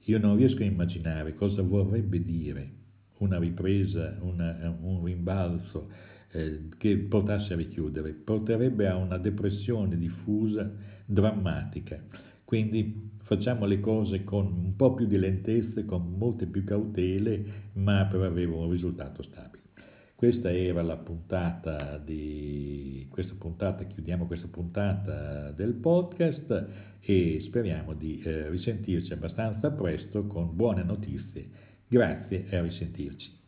Io 0.06 0.20
non 0.20 0.38
riesco 0.38 0.62
a 0.62 0.66
immaginare 0.66 1.36
cosa 1.36 1.62
vorrebbe 1.62 2.24
dire 2.24 2.78
una 3.18 3.38
ripresa, 3.38 4.18
una, 4.22 4.76
un 4.82 5.04
rimbalzo 5.04 5.90
eh, 6.32 6.70
che 6.78 6.98
portasse 6.98 7.54
a 7.54 7.58
richiudere, 7.58 8.12
porterebbe 8.12 8.88
a 8.88 8.96
una 8.96 9.18
depressione 9.18 9.98
diffusa, 9.98 10.72
drammatica. 11.06 12.02
Quindi 12.44 13.10
facciamo 13.30 13.68
le 13.68 13.80
cose 13.80 14.24
con 14.24 14.48
un 14.48 14.76
po' 14.76 14.96
più 14.96 15.06
di 15.06 15.20
lentezza, 15.20 15.86
con 15.86 16.16
molte 16.18 16.48
più 16.48 16.64
cautele, 16.64 17.70
ma 17.74 18.08
per 18.10 18.22
avere 18.22 18.50
un 18.50 18.72
risultato 18.72 19.22
stabile. 19.22 19.66
Questa 20.16 20.52
era 20.52 20.82
la 20.82 20.98
puntata 20.98 22.00
di 22.00 23.06
questa 23.12 23.36
puntata, 23.38 23.84
chiudiamo 23.84 24.26
questa 24.26 24.48
puntata 24.48 25.52
del 25.52 25.74
podcast 25.74 26.66
e 27.02 27.40
speriamo 27.44 27.94
di 27.94 28.20
eh, 28.20 28.50
risentirci 28.50 29.14
abbastanza 29.14 29.70
presto 29.70 30.26
con 30.26 30.56
buone 30.56 30.82
notizie. 30.82 31.48
Grazie 31.88 32.48
e 32.50 32.56
a 32.56 32.64
risentirci. 32.64 33.39